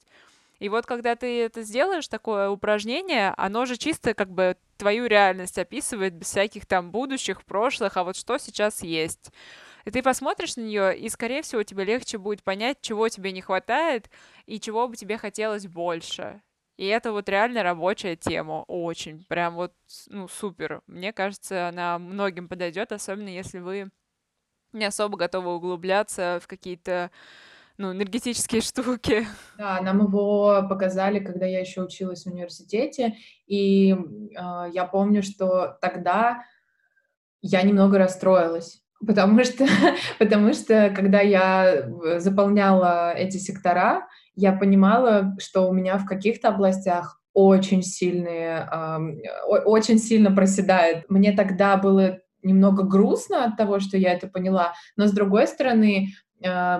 И 0.58 0.68
вот 0.68 0.86
когда 0.86 1.16
ты 1.16 1.42
это 1.42 1.62
сделаешь, 1.62 2.08
такое 2.08 2.48
упражнение, 2.48 3.34
оно 3.36 3.66
же 3.66 3.76
чисто 3.76 4.14
как 4.14 4.30
бы 4.30 4.56
твою 4.78 5.06
реальность 5.06 5.58
описывает 5.58 6.14
без 6.14 6.28
всяких 6.28 6.64
там 6.64 6.90
будущих, 6.90 7.44
прошлых, 7.44 7.96
а 7.96 8.04
вот 8.04 8.16
что 8.16 8.38
сейчас 8.38 8.82
есть. 8.82 9.30
И 9.86 9.90
ты 9.92 10.02
посмотришь 10.02 10.56
на 10.56 10.62
нее, 10.62 10.98
и, 10.98 11.08
скорее 11.08 11.42
всего, 11.42 11.62
тебе 11.62 11.84
легче 11.84 12.18
будет 12.18 12.42
понять, 12.42 12.78
чего 12.80 13.08
тебе 13.08 13.30
не 13.30 13.40
хватает 13.40 14.10
и 14.44 14.58
чего 14.58 14.88
бы 14.88 14.96
тебе 14.96 15.16
хотелось 15.16 15.68
больше. 15.68 16.42
И 16.76 16.86
это 16.86 17.12
вот 17.12 17.28
реально 17.28 17.62
рабочая 17.62 18.16
тема, 18.16 18.64
очень, 18.66 19.24
прям 19.28 19.54
вот, 19.54 19.72
ну, 20.08 20.26
супер. 20.26 20.82
Мне 20.88 21.12
кажется, 21.12 21.68
она 21.68 22.00
многим 22.00 22.48
подойдет, 22.48 22.90
особенно 22.90 23.28
если 23.28 23.60
вы 23.60 23.90
не 24.72 24.84
особо 24.84 25.16
готовы 25.16 25.54
углубляться 25.54 26.40
в 26.42 26.48
какие-то 26.48 27.12
ну, 27.78 27.92
энергетические 27.92 28.60
штуки. 28.62 29.24
Да, 29.56 29.80
нам 29.82 30.00
его 30.02 30.66
показали, 30.68 31.20
когда 31.20 31.46
я 31.46 31.60
еще 31.60 31.82
училась 31.82 32.24
в 32.24 32.32
университете, 32.32 33.16
и 33.46 33.92
э, 33.92 34.70
я 34.72 34.84
помню, 34.84 35.22
что 35.22 35.78
тогда 35.80 36.44
я 37.40 37.62
немного 37.62 37.98
расстроилась, 37.98 38.82
потому 39.04 39.42
что, 39.44 39.66
потому 40.18 40.52
что 40.52 40.92
когда 40.94 41.20
я 41.20 41.64
э, 41.66 42.20
заполняла 42.20 43.12
эти 43.12 43.38
сектора, 43.38 44.06
я 44.34 44.52
понимала, 44.52 45.34
что 45.38 45.68
у 45.68 45.72
меня 45.72 45.98
в 45.98 46.06
каких-то 46.06 46.48
областях 46.48 47.20
очень 47.32 47.82
сильные, 47.82 48.68
э, 48.70 48.98
очень 49.64 49.98
сильно 49.98 50.30
проседает. 50.30 51.04
Мне 51.08 51.32
тогда 51.32 51.76
было 51.76 52.18
немного 52.42 52.84
грустно 52.84 53.44
от 53.44 53.56
того, 53.56 53.80
что 53.80 53.96
я 53.96 54.12
это 54.12 54.28
поняла, 54.28 54.74
но 54.96 55.06
с 55.06 55.12
другой 55.12 55.46
стороны, 55.46 56.08
э, 56.42 56.78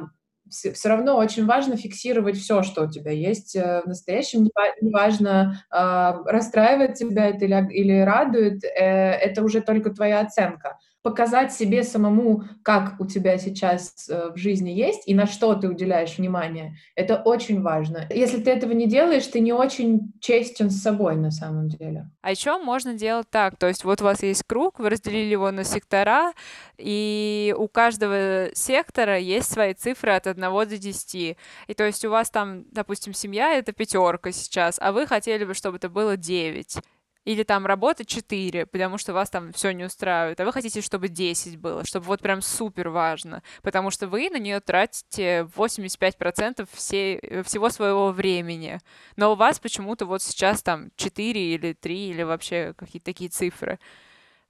все, 0.48 0.88
равно 0.88 1.16
очень 1.16 1.44
важно 1.44 1.76
фиксировать 1.76 2.37
все, 2.37 2.62
что 2.62 2.85
у 2.85 2.90
тебя 2.90 3.11
есть 3.11 3.57
э, 3.57 3.83
в 3.85 3.88
настоящем. 3.88 4.48
Неважно, 4.81 5.64
э, 5.72 6.12
расстраивает 6.26 6.94
тебя 6.94 7.26
это 7.26 7.44
или, 7.44 7.72
или 7.72 8.00
радует, 8.00 8.64
э, 8.64 8.68
это 8.68 9.42
уже 9.42 9.61
только 9.61 9.90
твоя 9.90 10.20
оценка 10.20 10.79
показать 11.07 11.53
себе 11.53 11.85
самому, 11.85 12.42
как 12.64 12.97
у 12.99 13.07
тебя 13.07 13.38
сейчас 13.38 14.09
э, 14.09 14.33
в 14.35 14.37
жизни 14.37 14.71
есть 14.71 15.07
и 15.07 15.14
на 15.14 15.29
что 15.29 15.55
ты 15.55 15.69
уделяешь 15.69 16.19
внимание, 16.19 16.79
это 16.97 17.23
очень 17.25 17.62
важно. 17.62 18.09
Если 18.11 18.42
ты 18.42 18.51
этого 18.51 18.73
не 18.73 18.88
делаешь, 18.88 19.25
ты 19.29 19.38
не 19.38 19.53
очень 19.53 20.12
честен 20.21 20.69
с 20.69 20.83
собой 20.83 21.14
на 21.14 21.31
самом 21.31 21.69
деле. 21.69 22.11
А 22.23 22.33
еще 22.33 22.59
можно 22.59 22.95
делать 22.95 23.31
так, 23.31 23.57
то 23.57 23.69
есть 23.69 23.85
вот 23.85 24.01
у 24.01 24.05
вас 24.05 24.25
есть 24.25 24.42
круг, 24.49 24.81
вы 24.81 24.90
разделили 24.90 25.31
его 25.31 25.53
на 25.53 25.62
сектора, 25.62 26.33
и 26.77 27.55
у 27.57 27.69
каждого 27.69 28.49
сектора 28.55 29.16
есть 29.16 29.53
свои 29.53 29.75
цифры 29.75 30.11
от 30.11 30.27
1 30.27 30.40
до 30.40 30.66
10. 30.66 31.14
И 31.14 31.75
то 31.75 31.85
есть 31.85 32.05
у 32.05 32.11
вас 32.11 32.31
там, 32.31 32.64
допустим, 32.73 33.14
семья— 33.14 33.53
это 33.57 33.71
пятерка 33.71 34.33
сейчас, 34.33 34.81
а 34.83 34.90
вы 34.90 35.07
хотели 35.07 35.45
бы, 35.45 35.55
чтобы 35.55 35.77
это 35.77 35.88
было 35.88 36.16
9 36.16 36.79
или 37.26 37.42
там 37.42 37.66
работа 37.66 38.04
4, 38.04 38.66
потому 38.66 38.98
что 38.98 39.12
вас 39.12 39.28
там 39.30 39.52
все 39.52 39.72
не 39.72 39.84
устраивает, 39.84 40.40
а 40.40 40.44
вы 40.44 40.52
хотите, 40.52 40.80
чтобы 40.80 41.08
10 41.08 41.58
было, 41.58 41.84
чтобы 41.84 42.06
вот 42.06 42.22
прям 42.22 42.40
супер 42.40 42.88
важно, 42.88 43.42
потому 43.62 43.90
что 43.90 44.06
вы 44.06 44.30
на 44.30 44.38
нее 44.38 44.60
тратите 44.60 45.48
85% 45.56 46.68
всей, 46.72 47.18
э, 47.18 47.42
всего 47.42 47.68
своего 47.68 48.12
времени, 48.12 48.78
но 49.16 49.32
у 49.32 49.34
вас 49.34 49.58
почему-то 49.58 50.06
вот 50.06 50.22
сейчас 50.22 50.62
там 50.62 50.90
4 50.94 51.54
или 51.54 51.72
3 51.72 52.10
или 52.10 52.22
вообще 52.22 52.74
какие-то 52.76 53.06
такие 53.06 53.28
цифры. 53.28 53.80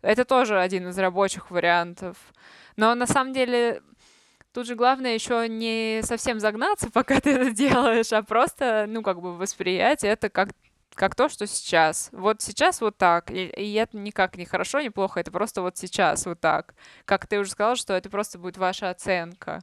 Это 0.03 0.27
тоже 0.27 0.61
один 0.61 0.89
из 0.89 0.99
рабочих 0.99 1.51
вариантов. 1.51 2.19
Но 2.77 2.95
на 2.95 3.07
самом 3.07 3.33
деле 3.33 3.83
Тут 4.57 4.67
же 4.67 4.75
главное 4.75 5.13
еще 5.13 5.51
не 5.51 6.01
совсем 6.03 6.41
загнаться, 6.41 6.91
пока 6.95 7.21
ты 7.21 7.33
это 7.33 7.51
делаешь, 7.51 8.11
а 8.15 8.23
просто, 8.23 8.87
ну, 8.89 9.03
как 9.03 9.21
бы 9.21 9.37
восприять 9.37 10.03
это 10.03 10.31
как 10.31 10.49
как 10.97 11.15
то, 11.15 11.29
что 11.29 11.47
сейчас. 11.47 12.09
Вот 12.13 12.43
сейчас 12.43 12.81
вот 12.81 12.97
так. 12.97 13.31
И, 13.31 13.47
и 13.47 13.75
это 13.75 13.97
никак 13.97 14.37
не 14.37 14.45
хорошо, 14.45 14.81
не 14.81 14.91
плохо, 14.91 15.21
это 15.21 15.31
просто 15.31 15.63
вот 15.63 15.77
сейчас 15.77 16.27
вот 16.27 16.41
так. 16.41 16.75
Как 17.05 17.27
ты 17.27 17.39
уже 17.39 17.51
сказала, 17.51 17.77
что 17.77 17.95
это 17.95 18.11
просто 18.11 18.39
будет 18.39 18.57
ваша 18.57 18.91
оценка. 18.91 19.63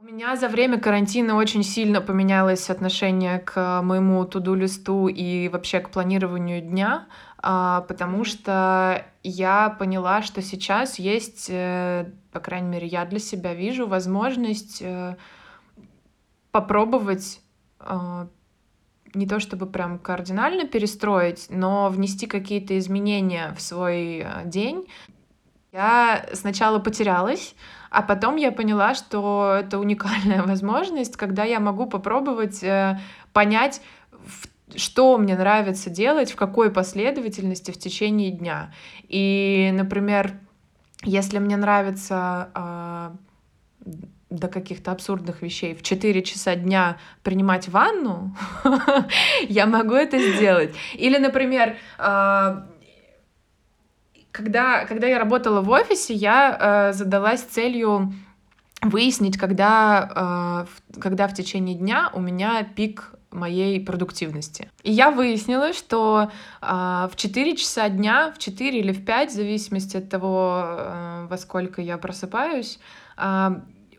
У 0.00 0.06
меня 0.06 0.36
за 0.36 0.48
время 0.48 0.78
карантина 0.78 1.36
очень 1.36 1.62
сильно 1.62 2.02
поменялось 2.02 2.68
отношение 2.68 3.38
к 3.38 3.80
моему 3.80 4.24
туду-листу 4.26 5.08
и 5.08 5.48
вообще 5.48 5.80
к 5.80 5.88
планированию 5.88 6.60
дня, 6.60 7.06
а, 7.38 7.82
потому 7.82 8.24
что 8.24 9.06
я 9.22 9.70
поняла, 9.70 10.20
что 10.20 10.42
сейчас 10.42 10.98
есть, 10.98 11.46
э, 11.48 12.10
по 12.32 12.40
крайней 12.40 12.68
мере, 12.68 12.86
я 12.86 13.06
для 13.06 13.20
себя 13.20 13.54
вижу 13.54 13.86
возможность 13.86 14.82
э, 14.82 15.16
попробовать 16.50 17.40
а, 17.78 18.28
не 19.14 19.26
то 19.26 19.40
чтобы 19.40 19.66
прям 19.66 19.98
кардинально 19.98 20.66
перестроить, 20.66 21.46
но 21.50 21.88
внести 21.88 22.26
какие-то 22.26 22.78
изменения 22.78 23.54
в 23.56 23.62
свой 23.62 24.18
э, 24.18 24.42
день. 24.44 24.86
Я 25.72 26.26
сначала 26.32 26.78
потерялась, 26.78 27.54
а 27.90 28.02
потом 28.02 28.36
я 28.36 28.52
поняла, 28.52 28.94
что 28.94 29.56
это 29.60 29.78
уникальная 29.78 30.42
возможность, 30.46 31.16
когда 31.16 31.44
я 31.44 31.60
могу 31.60 31.86
попробовать 31.86 32.62
э, 32.62 33.00
понять, 33.32 33.80
что 34.76 35.18
мне 35.18 35.36
нравится 35.36 35.90
делать, 35.90 36.32
в 36.32 36.36
какой 36.36 36.70
последовательности 36.70 37.70
в 37.70 37.78
течение 37.78 38.30
дня. 38.30 38.72
И, 39.08 39.70
например, 39.74 40.38
если 41.02 41.38
мне 41.38 41.56
нравится 41.56 42.50
э, 42.54 43.10
до 44.34 44.48
каких-то 44.48 44.92
абсурдных 44.92 45.42
вещей 45.42 45.74
в 45.74 45.82
4 45.82 46.22
часа 46.22 46.56
дня 46.56 46.98
принимать 47.22 47.68
ванну, 47.68 48.36
я 49.48 49.66
могу 49.66 49.94
это 49.94 50.18
сделать. 50.18 50.74
Или, 50.94 51.18
например, 51.18 51.76
а, 51.98 52.66
когда, 54.34 54.84
когда 54.84 55.06
я 55.06 55.18
работала 55.18 55.60
в 55.60 55.70
офисе, 55.70 56.12
я 56.12 56.90
э, 56.90 56.92
задалась 56.92 57.42
целью 57.42 58.12
выяснить, 58.82 59.38
когда, 59.38 60.66
э, 60.96 61.00
когда 61.00 61.28
в 61.28 61.34
течение 61.34 61.76
дня 61.76 62.10
у 62.12 62.20
меня 62.20 62.64
пик 62.64 63.14
моей 63.30 63.80
продуктивности. 63.84 64.70
И 64.82 64.92
я 64.92 65.10
выяснила, 65.10 65.72
что 65.72 66.30
э, 66.60 66.66
в 66.66 67.12
4 67.14 67.56
часа 67.56 67.88
дня, 67.88 68.32
в 68.32 68.38
4 68.38 68.78
или 68.78 68.92
в 68.92 69.04
5, 69.04 69.30
в 69.30 69.34
зависимости 69.34 69.96
от 69.96 70.08
того, 70.08 70.64
э, 70.66 71.26
во 71.30 71.36
сколько 71.38 71.80
я 71.80 71.98
просыпаюсь, 71.98 72.78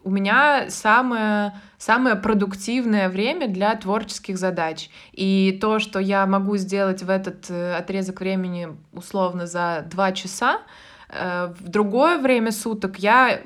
у 0.05 0.11
меня 0.11 0.69
самое, 0.69 1.53
самое 1.79 2.15
продуктивное 2.15 3.09
время 3.09 3.47
для 3.47 3.75
творческих 3.75 4.37
задач. 4.37 4.89
И 5.11 5.57
то, 5.59 5.79
что 5.79 5.99
я 5.99 6.25
могу 6.27 6.57
сделать 6.57 7.01
в 7.01 7.09
этот 7.09 7.49
э, 7.49 7.75
отрезок 7.75 8.19
времени 8.19 8.69
условно 8.93 9.47
за 9.47 9.83
два 9.89 10.11
часа, 10.11 10.59
э, 11.09 11.53
в 11.59 11.67
другое 11.67 12.19
время 12.19 12.51
суток 12.51 12.99
я 12.99 13.41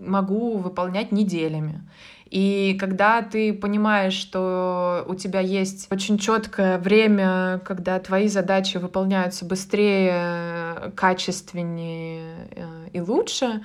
могу 0.00 0.56
выполнять 0.56 1.12
неделями. 1.12 1.82
И 2.30 2.78
когда 2.80 3.20
ты 3.20 3.52
понимаешь, 3.52 4.14
что 4.14 5.04
у 5.06 5.14
тебя 5.14 5.40
есть 5.40 5.86
очень 5.90 6.16
четкое 6.16 6.78
время, 6.78 7.60
когда 7.64 7.98
твои 7.98 8.28
задачи 8.28 8.78
выполняются 8.78 9.44
быстрее, 9.44 10.92
качественнее 10.94 12.48
э, 12.52 12.88
и 12.94 13.00
лучше, 13.00 13.62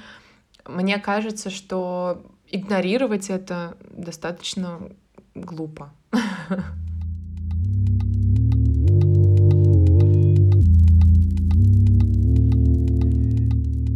мне 0.67 0.99
кажется, 0.99 1.49
что 1.49 2.23
игнорировать 2.49 3.29
это 3.29 3.77
достаточно 3.91 4.79
глупо. 5.33 5.91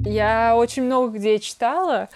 Я 0.06 0.56
очень 0.56 0.84
много 0.84 1.18
где 1.18 1.40
читала, 1.40 2.10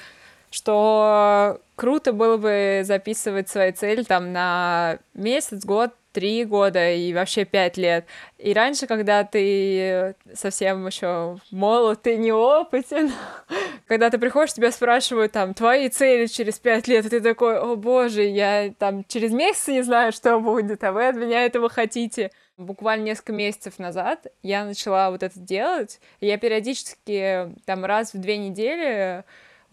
что 0.49 1.61
круто 1.75 2.11
было 2.11 2.37
бы 2.37 2.81
записывать 2.83 3.49
свои 3.49 3.71
цели 3.71 4.03
там 4.03 4.33
на 4.33 4.97
месяц, 5.13 5.63
год, 5.63 5.93
три 6.13 6.45
года 6.45 6.93
и 6.93 7.13
вообще 7.13 7.43
пять 7.43 7.75
лет. 7.75 8.05
И 8.37 8.53
раньше, 8.53 8.87
когда 8.87 9.23
ты 9.23 10.15
совсем 10.33 10.85
еще 10.87 11.39
молод, 11.51 12.03
ты 12.03 12.17
неопытен, 12.17 13.11
когда 13.87 14.09
ты 14.09 14.17
приходишь, 14.17 14.53
тебя 14.53 14.71
спрашивают 14.71 15.33
там 15.33 15.53
твои 15.53 15.89
цели 15.89 16.27
через 16.27 16.59
пять 16.59 16.87
лет, 16.87 17.05
и 17.05 17.09
ты 17.09 17.19
такой, 17.19 17.59
о 17.59 17.75
боже, 17.75 18.23
я 18.23 18.71
там 18.77 19.03
через 19.05 19.31
месяц 19.31 19.67
не 19.67 19.81
знаю, 19.81 20.13
что 20.13 20.39
будет, 20.39 20.83
а 20.83 20.91
вы 20.91 21.07
от 21.07 21.15
меня 21.15 21.45
этого 21.45 21.67
хотите. 21.69 22.31
Буквально 22.55 23.05
несколько 23.05 23.33
месяцев 23.33 23.79
назад 23.79 24.27
я 24.43 24.63
начала 24.63 25.09
вот 25.09 25.23
это 25.23 25.39
делать, 25.39 25.99
я 26.21 26.37
периодически 26.37 27.51
там 27.65 27.83
раз 27.83 28.13
в 28.13 28.21
две 28.21 28.37
недели 28.37 29.23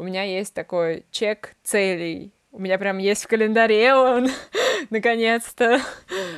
у 0.00 0.02
меня 0.02 0.22
есть 0.22 0.54
такой 0.54 1.04
чек 1.10 1.54
целей. 1.62 2.32
У 2.52 2.58
меня 2.58 2.78
прям 2.78 2.96
есть 2.96 3.22
в 3.22 3.28
календаре 3.28 3.94
он, 3.94 4.28
наконец-то. 4.90 5.80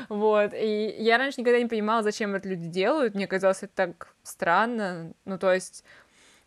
Вот. 0.09 0.53
И 0.55 0.95
я 0.99 1.19
раньше 1.19 1.41
никогда 1.41 1.59
не 1.61 1.67
понимала, 1.67 2.03
зачем 2.03 2.35
это 2.35 2.49
люди 2.49 2.67
делают. 2.67 3.15
Мне 3.15 3.27
казалось 3.27 3.63
это 3.63 3.73
так 3.75 4.09
странно. 4.23 5.13
Ну, 5.25 5.39
то 5.39 5.53
есть, 5.53 5.85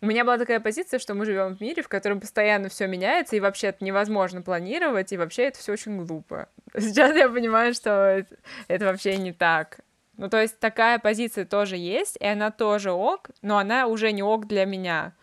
У 0.01 0.07
меня 0.07 0.23
была 0.25 0.37
такая 0.37 0.59
позиция, 0.59 0.99
что 0.99 1.13
мы 1.13 1.25
живем 1.25 1.55
в 1.55 1.61
мире, 1.61 1.81
в 1.81 1.87
котором 1.87 2.19
постоянно 2.19 2.69
все 2.69 2.85
меняется, 2.85 3.35
и 3.35 3.39
вообще 3.39 3.67
это 3.67 3.83
невозможно 3.83 4.41
планировать, 4.41 5.11
и 5.11 5.17
вообще 5.17 5.43
это 5.43 5.57
все 5.59 5.73
очень 5.73 6.05
глупо. 6.05 6.49
Сейчас 6.77 7.15
я 7.15 7.29
понимаю, 7.29 7.73
что 7.73 7.89
это, 7.91 8.35
это 8.67 8.85
вообще 8.85 9.17
не 9.17 9.33
так. 9.33 9.79
Ну, 10.17 10.29
то 10.29 10.41
есть 10.41 10.59
такая 10.59 10.99
позиция 10.99 11.45
тоже 11.45 11.77
есть, 11.77 12.17
и 12.19 12.25
она 12.25 12.51
тоже 12.51 12.91
ок, 12.91 13.29
но 13.41 13.57
она 13.57 13.87
уже 13.87 14.11
не 14.11 14.23
ок 14.23 14.47
для 14.47 14.65
меня. 14.65 15.13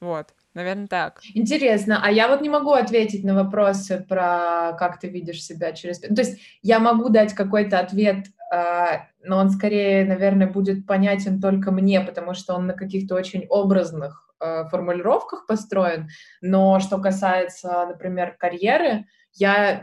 Вот. 0.00 0.34
Наверное, 0.54 0.86
так. 0.86 1.20
Интересно, 1.34 2.00
а 2.02 2.10
я 2.10 2.28
вот 2.28 2.42
не 2.42 2.50
могу 2.50 2.72
ответить 2.72 3.24
на 3.24 3.34
вопросы 3.34 4.04
про 4.06 4.74
как 4.78 5.00
ты 5.00 5.08
видишь 5.08 5.42
себя 5.42 5.72
через... 5.72 6.00
То 6.00 6.08
есть 6.08 6.40
я 6.60 6.78
могу 6.78 7.08
дать 7.08 7.32
какой-то 7.32 7.78
ответ, 7.78 8.26
а, 8.52 9.06
но 9.22 9.38
он 9.38 9.48
скорее, 9.48 10.04
наверное, 10.04 10.46
будет 10.46 10.86
понятен 10.86 11.40
только 11.40 11.70
мне, 11.70 12.02
потому 12.02 12.34
что 12.34 12.54
он 12.54 12.66
на 12.66 12.74
каких-то 12.74 13.14
очень 13.14 13.46
образных 13.48 14.28
а, 14.38 14.64
формулировках 14.64 15.46
построен. 15.46 16.10
Но 16.42 16.80
что 16.80 16.98
касается, 16.98 17.86
например, 17.86 18.36
карьеры, 18.38 19.06
я 19.32 19.82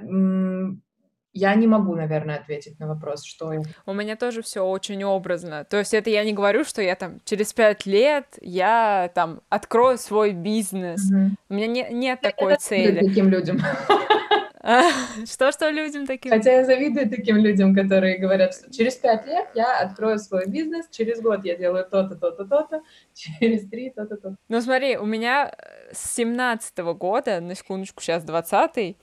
я 1.40 1.56
не 1.56 1.68
могу, 1.68 1.96
наверное, 1.96 2.38
ответить 2.38 2.80
на 2.80 2.88
вопрос, 2.88 3.24
что... 3.24 3.52
У 3.86 3.94
меня 3.94 4.16
тоже 4.16 4.42
все 4.42 4.62
очень 4.62 5.04
образно. 5.04 5.64
То 5.64 5.78
есть 5.78 5.94
это 5.94 6.10
я 6.10 6.24
не 6.24 6.34
говорю, 6.34 6.64
что 6.64 6.82
я 6.82 6.96
там 6.96 7.20
через 7.24 7.54
пять 7.54 7.86
лет 7.86 8.26
я 8.42 9.10
там 9.16 9.42
открою 9.50 9.98
свой 9.98 10.34
бизнес. 10.34 11.10
Угу. 11.10 11.36
У 11.50 11.54
меня 11.54 11.68
не, 11.68 11.88
нет 11.92 12.22
такой 12.22 12.52
я 12.52 12.58
цели. 12.58 13.08
Таким 13.08 13.30
людям. 13.30 13.60
Что-что 15.26 15.70
людям 15.70 16.06
таким? 16.06 16.32
Хотя 16.32 16.52
я 16.52 16.66
завидую 16.66 17.10
таким 17.10 17.38
людям, 17.38 17.74
которые 17.74 18.18
говорят, 18.18 18.54
что 18.54 18.72
через 18.72 18.96
пять 18.96 19.26
лет 19.26 19.48
я 19.56 19.80
открою 19.80 20.20
свой 20.20 20.48
бизнес, 20.48 20.86
через 20.92 21.22
год 21.22 21.46
я 21.46 21.56
делаю 21.56 21.86
то-то, 21.86 22.16
то-то, 22.16 22.46
то-то, 22.46 22.82
через 23.14 23.68
три 23.70 23.90
то-то, 23.90 24.18
то-то. 24.18 24.36
Ну 24.50 24.62
смотри, 24.62 24.98
у 24.98 25.06
меня 25.06 25.56
с 25.92 26.16
семнадцатого 26.16 26.94
года, 26.94 27.40
на 27.40 27.56
секундочку, 27.56 28.02
сейчас 28.02 28.24
двадцатый, 28.24 28.98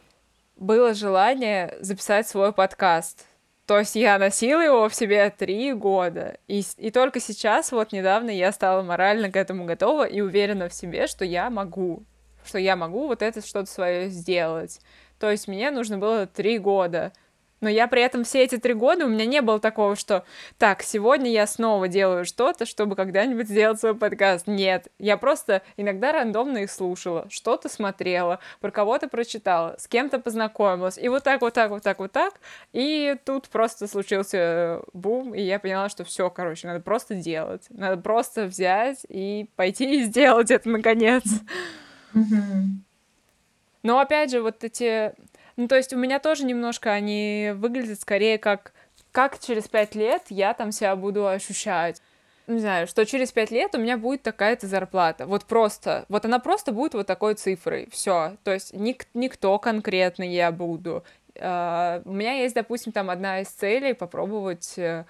было 0.57 0.95
желание 0.95 1.77
записать 1.81 2.27
свой 2.29 2.53
подкаст. 2.53 3.27
То 3.67 3.79
есть 3.79 3.97
я 3.97 4.19
носила 4.19 4.61
его 4.61 4.89
в 4.89 4.95
себе 4.95 5.29
три 5.31 5.73
года. 5.73 6.39
И, 6.47 6.63
и 6.77 6.91
только 6.91 7.21
сейчас, 7.21 7.73
вот 7.73 7.93
недавно, 7.93 8.31
я 8.31 8.53
стала 8.53 8.83
морально 8.83 9.31
к 9.31 9.37
этому 9.37 9.65
готова 9.65 10.05
и 10.05 10.21
уверена 10.21 10.69
в 10.69 10.75
себе, 10.75 11.07
что 11.07 11.25
я 11.25 11.51
могу. 11.51 12.05
Что 12.45 12.59
я 12.59 12.77
могу 12.77 13.09
вот 13.09 13.23
это 13.23 13.45
что-то 13.45 13.69
свое 13.69 14.09
сделать. 14.09 14.81
То 15.19 15.31
есть 15.31 15.49
мне 15.49 15.71
нужно 15.71 15.99
было 15.99 16.27
три 16.27 16.59
года 16.59 17.13
но 17.61 17.69
я 17.69 17.87
при 17.89 18.03
этом 18.03 18.25
все 18.25 18.45
эти 18.45 18.59
три 18.59 18.75
года 18.75 19.07
у 19.07 19.09
меня 19.09 19.27
не 19.27 19.41
было 19.41 19.59
такого, 19.59 19.97
что 19.97 20.25
так, 20.59 20.83
сегодня 20.83 21.31
я 21.31 21.47
снова 21.47 21.89
делаю 21.89 22.25
что-то, 22.25 22.67
чтобы 22.67 22.97
когда-нибудь 22.97 23.49
сделать 23.49 23.81
свой 23.81 23.95
подкаст. 23.95 24.47
Нет, 24.47 24.89
я 24.99 25.17
просто 25.17 25.63
иногда 25.77 26.13
рандомно 26.13 26.59
их 26.59 26.71
слушала, 26.71 27.27
что-то 27.31 27.69
смотрела, 27.69 28.41
про 28.61 28.71
кого-то 28.71 29.09
прочитала, 29.09 29.77
с 29.79 29.89
кем-то 29.89 30.19
познакомилась. 30.19 30.99
И 30.99 31.09
вот 31.09 31.25
так, 31.25 31.41
вот 31.41 31.55
так, 31.55 31.71
вот 31.71 31.83
так, 31.83 31.99
вот 31.99 32.13
так. 32.13 32.35
И 32.73 33.17
тут 33.25 33.49
просто 33.49 33.87
случился 33.87 34.37
э, 34.39 34.83
бум, 34.93 35.35
и 35.35 35.41
я 35.41 35.59
поняла, 35.59 35.89
что 35.89 36.05
все, 36.05 36.31
короче, 36.31 36.67
надо 36.67 36.81
просто 36.81 37.15
делать. 37.15 37.67
Надо 37.71 38.01
просто 38.01 38.45
взять 38.45 38.99
и 39.09 39.49
пойти 39.57 40.01
и 40.01 40.03
сделать 40.03 40.51
это 40.51 40.69
наконец. 40.69 41.25
Но 43.83 44.01
опять 44.01 44.31
же, 44.33 44.43
вот 44.43 44.65
эти 44.65 45.15
ну, 45.57 45.69
то 45.69 45.77
есть 45.77 45.93
у 45.93 45.97
меня 45.97 46.19
тоже 46.19 46.45
немножко 46.45 46.93
они 46.93 47.53
выглядят 47.55 48.01
скорее 48.01 48.39
как, 48.39 48.73
как 49.13 49.39
через 49.39 49.69
пять 49.69 49.95
лет 49.95 50.25
я 50.29 50.55
там 50.55 50.73
себя 50.73 50.95
буду 50.97 51.27
ощущать. 51.27 52.03
Не 52.47 52.61
знаю, 52.61 52.87
что 52.87 53.05
через 53.05 53.33
пять 53.33 53.51
лет 53.51 53.75
у 53.75 53.79
меня 53.79 53.97
будет 53.97 54.23
такая-то 54.23 54.69
зарплата. 54.69 55.27
Вот 55.27 55.47
просто, 55.47 56.05
вот 56.09 56.25
она 56.25 56.39
просто 56.39 56.71
будет 56.71 56.95
вот 56.95 57.07
такой 57.07 57.35
цифрой. 57.35 57.89
Все. 57.91 58.37
То 58.45 58.53
есть 58.53 58.73
ник 58.73 59.07
никто 59.15 59.59
конкретно 59.59 60.23
я 60.23 60.53
буду. 60.53 61.05
Uh, 61.35 62.01
у 62.07 62.13
меня 62.13 62.33
есть, 62.35 62.55
допустим, 62.55 62.93
там 62.93 63.11
одна 63.11 63.41
из 63.41 63.49
целей 63.49 63.93
попробовать 63.93 64.75
uh, 64.79 65.05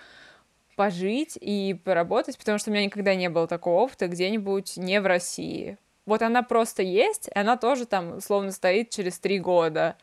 пожить 0.75 1.39
и 1.41 1.79
поработать, 1.85 2.39
потому 2.39 2.59
что 2.59 2.71
у 2.71 2.73
меня 2.73 2.85
никогда 2.85 3.15
не 3.15 3.29
было 3.29 3.47
такого 3.47 3.83
опыта 3.83 4.09
где-нибудь 4.09 4.77
не 4.77 5.01
в 5.01 5.07
России. 5.07 5.79
Вот 6.05 6.23
она 6.23 6.43
просто 6.43 6.83
есть, 6.83 7.29
и 7.29 7.39
она 7.39 7.57
тоже 7.57 7.87
там 7.87 8.21
словно 8.21 8.51
стоит 8.53 8.91
через 8.91 9.19
три 9.19 9.39
года. 9.39 9.97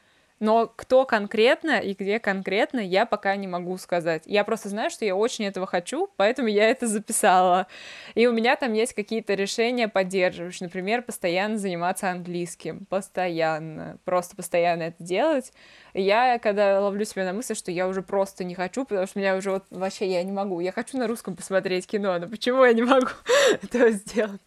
Но 0.43 0.67
кто 0.75 1.05
конкретно 1.05 1.79
и 1.79 1.93
где 1.93 2.19
конкретно, 2.19 2.81
я 2.81 3.05
пока 3.05 3.33
не 3.37 3.47
могу 3.47 3.77
сказать. 3.77 4.23
Я 4.25 4.43
просто 4.43 4.67
знаю, 4.67 4.89
что 4.89 5.05
я 5.05 5.15
очень 5.15 5.45
этого 5.45 5.65
хочу, 5.65 6.09
поэтому 6.17 6.49
я 6.49 6.69
это 6.69 6.85
записала. 6.85 7.67
И 8.13 8.27
у 8.27 8.33
меня 8.33 8.57
там 8.57 8.73
есть 8.73 8.93
какие-то 8.93 9.35
решения 9.35 9.87
поддерживающие. 9.87 10.67
Например, 10.67 11.01
постоянно 11.01 11.57
заниматься 11.57 12.11
английским. 12.11 12.85
Постоянно. 12.89 13.99
Просто 14.03 14.35
постоянно 14.35 14.83
это 14.83 15.01
делать. 15.01 15.53
И 15.93 16.01
я, 16.01 16.37
когда 16.39 16.81
ловлю 16.81 17.05
себя 17.05 17.23
на 17.23 17.31
мысли, 17.31 17.53
что 17.53 17.71
я 17.71 17.87
уже 17.87 18.01
просто 18.01 18.43
не 18.43 18.53
хочу, 18.53 18.83
потому 18.83 19.07
что 19.07 19.19
меня 19.19 19.37
уже 19.37 19.49
вот 19.49 19.63
вообще 19.69 20.11
я 20.11 20.23
не 20.23 20.33
могу. 20.33 20.59
Я 20.59 20.73
хочу 20.73 20.97
на 20.97 21.07
русском 21.07 21.37
посмотреть 21.37 21.87
кино, 21.87 22.19
но 22.19 22.27
почему 22.27 22.65
я 22.65 22.73
не 22.73 22.83
могу 22.83 23.07
этого 23.63 23.91
сделать? 23.91 24.41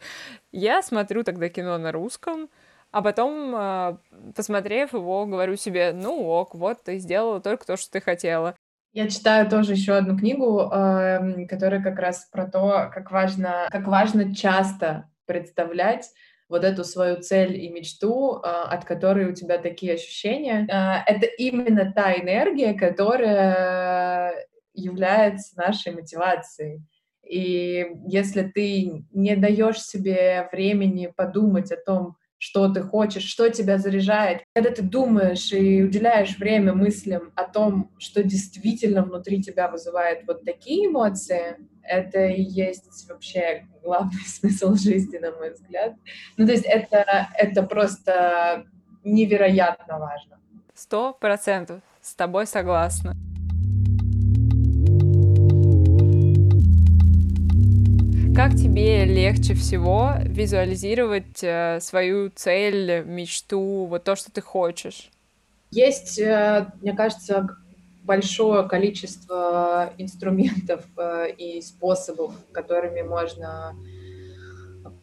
Я 0.52 0.82
смотрю 0.82 1.24
тогда 1.24 1.48
кино 1.48 1.78
на 1.78 1.90
русском, 1.90 2.50
а 2.96 3.02
потом, 3.02 3.52
а, 3.54 3.98
посмотрев 4.34 4.94
его, 4.94 5.26
говорю 5.26 5.56
себе, 5.56 5.92
ну 5.92 6.26
ок, 6.28 6.54
вот 6.54 6.82
ты 6.82 6.96
сделала 6.96 7.42
только 7.42 7.66
то, 7.66 7.76
что 7.76 7.90
ты 7.90 8.00
хотела. 8.00 8.56
Я 8.94 9.06
читаю 9.10 9.50
тоже 9.50 9.72
еще 9.72 9.92
одну 9.92 10.16
книгу, 10.16 10.62
эм, 10.62 11.46
которая 11.46 11.82
как 11.82 11.98
раз 11.98 12.26
про 12.32 12.46
то, 12.46 12.90
как 12.94 13.10
важно, 13.10 13.68
как 13.70 13.86
важно 13.86 14.34
часто 14.34 15.10
представлять 15.26 16.10
вот 16.48 16.64
эту 16.64 16.84
свою 16.84 17.20
цель 17.20 17.62
и 17.62 17.68
мечту, 17.68 18.40
а, 18.42 18.62
от 18.62 18.86
которой 18.86 19.26
у 19.26 19.34
тебя 19.34 19.58
такие 19.58 19.92
ощущения. 19.92 20.66
А, 20.72 21.02
это 21.06 21.26
именно 21.26 21.92
та 21.92 22.14
энергия, 22.14 22.72
которая 22.72 24.46
является 24.72 25.54
нашей 25.58 25.92
мотивацией. 25.92 26.80
И 27.22 27.86
если 28.06 28.44
ты 28.44 29.04
не 29.10 29.36
даешь 29.36 29.82
себе 29.82 30.48
времени 30.50 31.12
подумать 31.14 31.70
о 31.72 31.76
том, 31.76 32.16
что 32.38 32.68
ты 32.68 32.82
хочешь, 32.82 33.24
что 33.24 33.48
тебя 33.48 33.78
заряжает. 33.78 34.42
Когда 34.54 34.70
ты 34.70 34.82
думаешь 34.82 35.52
и 35.52 35.82
уделяешь 35.82 36.36
время 36.38 36.74
мыслям 36.74 37.32
о 37.34 37.44
том, 37.44 37.90
что 37.98 38.22
действительно 38.22 39.02
внутри 39.02 39.42
тебя 39.42 39.68
вызывает 39.68 40.26
вот 40.26 40.44
такие 40.44 40.86
эмоции, 40.86 41.56
это 41.82 42.26
и 42.26 42.42
есть 42.42 43.08
вообще 43.08 43.66
главный 43.82 44.20
смысл 44.26 44.74
жизни, 44.74 45.18
на 45.18 45.32
мой 45.32 45.52
взгляд. 45.52 45.94
Ну, 46.36 46.46
то 46.46 46.52
есть 46.52 46.64
это, 46.66 47.28
это 47.36 47.62
просто 47.62 48.66
невероятно 49.04 49.98
важно. 49.98 50.40
Сто 50.74 51.14
процентов 51.14 51.80
с 52.02 52.14
тобой 52.14 52.46
согласна. 52.46 53.14
Как 58.36 58.54
тебе 58.54 59.06
легче 59.06 59.54
всего 59.54 60.10
визуализировать 60.20 61.42
э, 61.42 61.80
свою 61.80 62.28
цель, 62.28 63.02
мечту, 63.06 63.86
вот 63.86 64.04
то, 64.04 64.14
что 64.14 64.30
ты 64.30 64.42
хочешь? 64.42 65.10
Есть, 65.70 66.18
э, 66.18 66.66
мне 66.82 66.94
кажется, 66.94 67.48
большое 68.02 68.68
количество 68.68 69.94
инструментов 69.96 70.84
э, 70.98 71.30
и 71.32 71.62
способов, 71.62 72.34
которыми 72.52 73.00
можно 73.00 73.74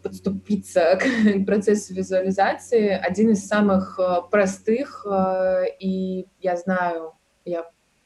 подступиться 0.04 1.00
к 1.02 1.46
процессу 1.48 1.96
визуализации. 1.96 2.89
Один 2.89 3.32
из 3.32 3.48
самых 3.48 4.00
простых, 4.30 5.08
и 5.80 6.28
я 6.39 6.56
знаю, 6.56 7.13
я 7.46 7.65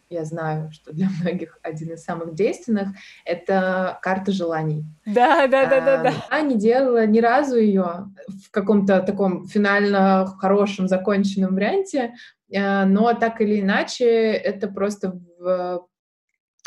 я 0.10 0.26
знаю, 0.26 0.72
что 0.72 0.94
для 0.94 1.08
многих 1.22 1.60
один 1.62 1.94
из 1.94 2.04
самых 2.04 2.36
действенных, 2.36 2.90
это 3.26 4.00
карта 4.02 4.32
желаний. 4.32 4.86
Да, 5.06 5.48
да, 5.48 5.66
да, 5.66 5.82
да, 5.82 6.04
да. 6.04 6.14
Я 6.32 6.42
не 6.42 6.56
делала 6.56 7.06
ни 7.06 7.20
разу 7.20 7.58
ее 7.58 8.08
в 8.28 8.52
каком-то 8.52 9.02
таком 9.02 9.48
финально 9.48 10.26
хорошем, 10.40 10.88
законченном 10.88 11.56
варианте, 11.56 12.14
э, 12.52 12.86
но 12.86 13.14
так 13.14 13.42
или 13.42 13.62
иначе 13.62 14.06
это 14.32 14.68
просто 14.68 15.20
в 15.40 15.88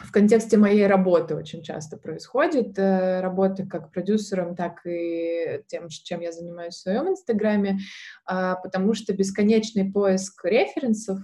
в 0.05 0.13
контексте 0.13 0.57
моей 0.57 0.87
работы 0.87 1.35
очень 1.37 1.63
часто 1.63 1.97
происходит, 1.97 2.79
э, 2.79 3.21
работы 3.21 3.67
как 3.67 3.93
продюсером, 3.93 4.57
так 4.57 4.81
и 4.87 5.63
тем, 5.67 5.89
чем 5.89 6.21
я 6.21 6.33
занимаюсь 6.33 6.75
в 6.75 6.81
своем 6.81 7.09
инстаграме, 7.09 7.79
а, 8.25 8.57
потому 8.57 8.95
что 8.95 9.13
бесконечный 9.13 9.91
поиск 9.91 10.45
референсов, 10.45 11.19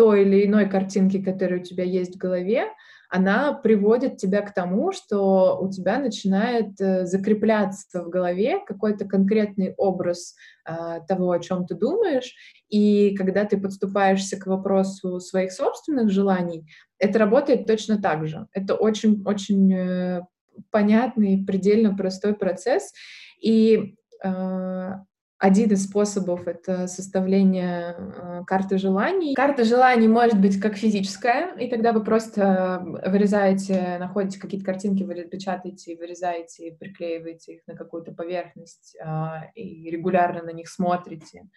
той 0.00 0.22
или 0.22 0.46
иной 0.46 0.66
картинки, 0.66 1.22
которая 1.22 1.60
у 1.60 1.62
тебя 1.62 1.84
есть 1.84 2.14
в 2.14 2.18
голове, 2.18 2.64
она 3.10 3.52
приводит 3.52 4.16
тебя 4.16 4.40
к 4.40 4.54
тому, 4.54 4.92
что 4.92 5.58
у 5.60 5.70
тебя 5.70 5.98
начинает 5.98 6.80
э, 6.80 7.04
закрепляться 7.04 8.02
в 8.02 8.08
голове 8.08 8.60
какой-то 8.66 9.04
конкретный 9.04 9.74
образ 9.76 10.36
э, 10.64 11.00
того, 11.06 11.32
о 11.32 11.38
чем 11.38 11.66
ты 11.66 11.74
думаешь, 11.74 12.34
и 12.70 13.14
когда 13.14 13.44
ты 13.44 13.60
подступаешься 13.60 14.38
к 14.40 14.46
вопросу 14.46 15.20
своих 15.20 15.52
собственных 15.52 16.08
желаний, 16.08 16.66
это 16.98 17.18
работает 17.18 17.66
точно 17.66 18.00
так 18.00 18.26
же. 18.26 18.46
Это 18.54 18.76
очень-очень 18.76 19.70
э, 19.74 20.20
понятный, 20.70 21.44
предельно 21.46 21.94
простой 21.94 22.32
процесс, 22.32 22.90
и 23.38 23.96
А, 24.22 25.04
один 25.40 25.70
из 25.70 25.86
способов— 25.86 26.46
это 26.46 26.86
составление, 26.86 27.96
э, 27.98 28.42
карты 28.46 28.76
желаний. 28.76 29.34
Карта 29.34 29.64
желаний 29.64 30.06
может 30.06 30.38
быть 30.38 30.60
как 30.60 30.76
физическая, 30.76 31.56
и 31.56 31.66
тогда 31.66 31.92
вы 31.92 32.04
просто 32.04 32.84
вырезаете, 33.06 33.96
находите 33.98 34.38
какие-то 34.38 34.66
картинки, 34.66 35.02
вы 35.02 35.14
печатаете, 35.24 35.96
вырезаете, 35.96 36.76
приклеиваете 36.78 37.54
их 37.54 37.66
на 37.66 37.74
какую-то 37.74 38.12
поверхность, 38.12 38.98
а, 39.02 39.46
и 39.54 39.90
регулярно 39.90 40.42
на 40.42 40.52
них 40.52 40.68
смотрите. 40.68 41.48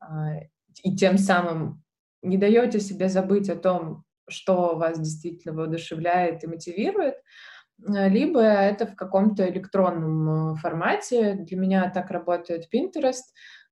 А, 0.00 0.40
и 0.82 0.94
тем 0.94 1.16
самым 1.16 1.82
не 2.20 2.36
даете 2.36 2.78
себе 2.78 3.08
забыть 3.08 3.48
о 3.48 3.56
том, 3.56 4.04
что 4.28 4.76
вас 4.76 4.98
действительно 4.98 5.54
воодушевляет 5.54 6.44
и 6.44 6.46
мотивирует. 6.46 7.14
Э, 7.82 8.08
либо 8.08 8.40
это 8.40 8.86
в 8.86 8.96
каком-то 8.96 9.48
электронном 9.48 10.54
э, 10.54 10.56
формате. 10.56 11.34
Для 11.34 11.56
меня 11.56 11.90
так 11.90 12.10
работает 12.10 12.68
Pinterest 12.72 13.24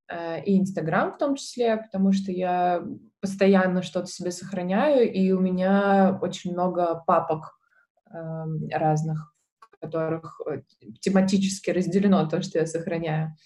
э, 0.09 0.43
и 0.45 0.59
Instagram 0.61 1.13
в 1.13 1.19
том 1.19 1.37
числе, 1.37 1.77
потому 1.77 2.13
что 2.13 2.33
я 2.33 2.83
постоянно 3.21 3.83
что-то 3.83 4.07
себе 4.07 4.31
сохраняю, 4.31 5.11
и 5.11 5.31
у 5.33 5.41
меня 5.41 6.19
очень 6.21 6.53
много 6.53 7.03
папок 7.07 7.57
эм, 8.13 8.69
разных, 8.69 9.33
в 9.61 9.79
которых 9.79 10.41
тематически 11.01 11.71
разделено 11.71 12.29
то, 12.29 12.43
что 12.43 12.59
я 12.59 12.67
сохраняю. 12.67 13.37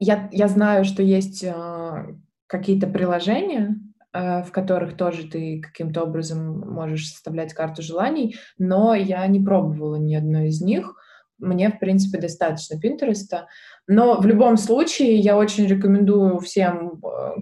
Я, 0.00 0.28
я 0.32 0.48
знаю, 0.48 0.84
что 0.84 1.04
есть 1.04 1.46
какие-то 2.48 2.88
приложения, 2.88 3.76
в 4.12 4.48
которых 4.52 4.96
тоже 4.96 5.28
ты 5.28 5.60
каким-то 5.60 6.02
образом 6.02 6.60
можешь 6.70 7.08
составлять 7.08 7.54
карту 7.54 7.82
желаний, 7.82 8.36
но 8.58 8.94
я 8.94 9.26
не 9.26 9.40
пробовала 9.40 9.96
ни 9.96 10.14
одной 10.14 10.48
из 10.48 10.60
них. 10.60 10.94
Мне, 11.38 11.70
в 11.70 11.78
принципе, 11.78 12.20
достаточно 12.20 12.78
Пинтереста. 12.78 13.48
Но 13.88 14.20
в 14.20 14.26
любом 14.26 14.56
случае 14.56 15.16
я 15.16 15.36
очень 15.36 15.66
рекомендую 15.66 16.38
всем 16.38 17.00
э, 17.04 17.40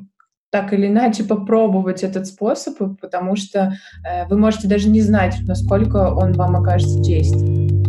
так 0.51 0.73
или 0.73 0.87
иначе 0.87 1.25
попробовать 1.25 2.03
этот 2.03 2.27
способ, 2.27 2.99
потому 3.01 3.37
что 3.37 3.75
э, 4.05 4.27
вы 4.29 4.39
можете 4.39 4.69
даже 4.69 4.89
не 4.89 5.01
знать, 5.01 5.37
насколько 5.47 6.13
он 6.15 6.33
вам 6.33 6.57
окажется 6.57 7.01
действенным. 7.01 7.81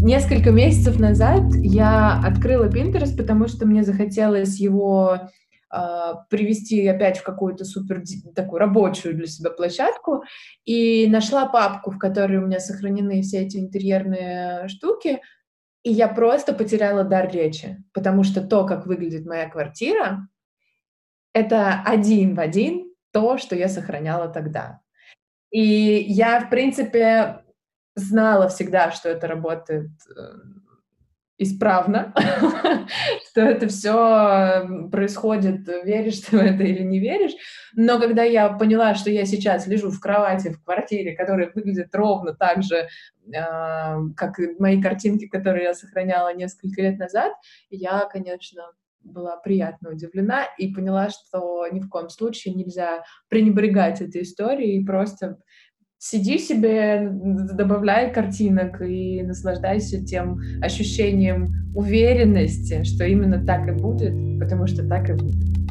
Несколько 0.00 0.50
месяцев 0.50 0.98
назад 0.98 1.42
я 1.54 2.20
открыла 2.24 2.68
Pinterest, 2.68 3.16
потому 3.16 3.46
что 3.46 3.66
мне 3.66 3.84
захотелось 3.84 4.58
его 4.58 5.30
привести 6.28 6.86
опять 6.86 7.18
в 7.18 7.22
какую-то 7.22 7.64
супер 7.64 8.02
такую 8.34 8.58
рабочую 8.58 9.14
для 9.14 9.26
себя 9.26 9.50
площадку 9.50 10.22
и 10.64 11.06
нашла 11.08 11.46
папку, 11.46 11.90
в 11.90 11.98
которой 11.98 12.38
у 12.38 12.46
меня 12.46 12.60
сохранены 12.60 13.22
все 13.22 13.38
эти 13.38 13.56
интерьерные 13.56 14.68
штуки, 14.68 15.20
и 15.82 15.90
я 15.90 16.08
просто 16.08 16.52
потеряла 16.52 17.04
дар 17.04 17.30
речи, 17.30 17.82
потому 17.92 18.22
что 18.22 18.40
то, 18.40 18.66
как 18.66 18.86
выглядит 18.86 19.26
моя 19.26 19.48
квартира, 19.48 20.28
это 21.32 21.82
один 21.84 22.34
в 22.34 22.40
один 22.40 22.92
то, 23.10 23.38
что 23.38 23.56
я 23.56 23.68
сохраняла 23.68 24.28
тогда. 24.28 24.80
И 25.50 25.60
я, 25.60 26.40
в 26.40 26.50
принципе, 26.50 27.44
знала 27.94 28.48
всегда, 28.48 28.90
что 28.90 29.08
это 29.08 29.26
работает 29.26 29.90
э, 30.08 30.20
исправно, 31.42 32.14
что 33.30 33.40
это 33.40 33.68
все 33.68 34.88
происходит, 34.90 35.66
веришь 35.84 36.20
ты 36.20 36.36
в 36.36 36.40
это 36.40 36.62
или 36.62 36.82
не 36.82 36.98
веришь. 36.98 37.32
Но 37.74 37.98
когда 38.00 38.22
я 38.22 38.48
поняла, 38.50 38.94
что 38.94 39.10
я 39.10 39.24
сейчас 39.24 39.66
лежу 39.66 39.90
в 39.90 40.00
кровати 40.00 40.52
в 40.52 40.62
квартире, 40.62 41.16
которая 41.16 41.50
выглядит 41.54 41.94
ровно 41.94 42.34
так 42.34 42.62
же, 42.62 42.76
э, 42.76 42.88
как 44.16 44.38
мои 44.58 44.80
картинки, 44.80 45.26
которые 45.26 45.64
я 45.64 45.74
сохраняла 45.74 46.34
несколько 46.34 46.82
лет 46.82 46.98
назад, 46.98 47.32
я, 47.70 48.06
конечно, 48.10 48.64
была 49.04 49.36
приятно 49.36 49.90
удивлена 49.90 50.46
и 50.58 50.72
поняла, 50.72 51.08
что 51.10 51.66
ни 51.70 51.80
в 51.80 51.88
коем 51.88 52.08
случае 52.08 52.54
нельзя 52.54 53.04
пренебрегать 53.28 54.00
этой 54.00 54.22
историей 54.22 54.80
и 54.80 54.84
просто 54.84 55.38
сиди 56.02 56.38
себе, 56.38 57.08
добавляй 57.12 58.12
картинок 58.12 58.82
и 58.82 59.22
наслаждайся 59.22 60.04
тем 60.04 60.40
ощущением 60.60 61.72
уверенности, 61.76 62.82
что 62.82 63.04
именно 63.04 63.46
так 63.46 63.68
и 63.68 63.70
будет, 63.70 64.12
потому 64.40 64.66
что 64.66 64.84
так 64.84 65.08
и 65.10 65.12
будет. 65.12 65.61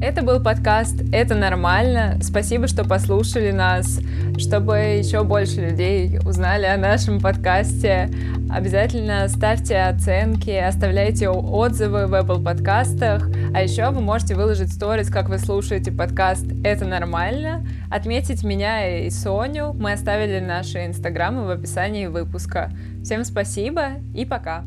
Это 0.00 0.22
был 0.22 0.40
подкаст 0.40 1.02
«Это 1.12 1.34
нормально». 1.34 2.18
Спасибо, 2.22 2.68
что 2.68 2.84
послушали 2.84 3.50
нас. 3.50 3.98
Чтобы 4.38 4.76
еще 4.76 5.24
больше 5.24 5.60
людей 5.60 6.20
узнали 6.24 6.66
о 6.66 6.76
нашем 6.76 7.20
подкасте, 7.20 8.08
обязательно 8.48 9.26
ставьте 9.28 9.76
оценки, 9.76 10.50
оставляйте 10.50 11.28
отзывы 11.28 12.06
в 12.06 12.14
Apple 12.14 12.44
подкастах. 12.44 13.28
А 13.52 13.60
еще 13.60 13.90
вы 13.90 14.00
можете 14.00 14.36
выложить 14.36 14.72
сторис, 14.72 15.10
как 15.10 15.28
вы 15.28 15.38
слушаете 15.38 15.90
подкаст 15.90 16.46
«Это 16.62 16.84
нормально», 16.84 17.66
отметить 17.90 18.44
меня 18.44 19.00
и 19.04 19.10
Соню. 19.10 19.72
Мы 19.72 19.92
оставили 19.92 20.38
наши 20.38 20.86
инстаграмы 20.86 21.44
в 21.44 21.50
описании 21.50 22.06
выпуска. 22.06 22.70
Всем 23.02 23.24
спасибо 23.24 23.94
и 24.14 24.24
пока! 24.24 24.64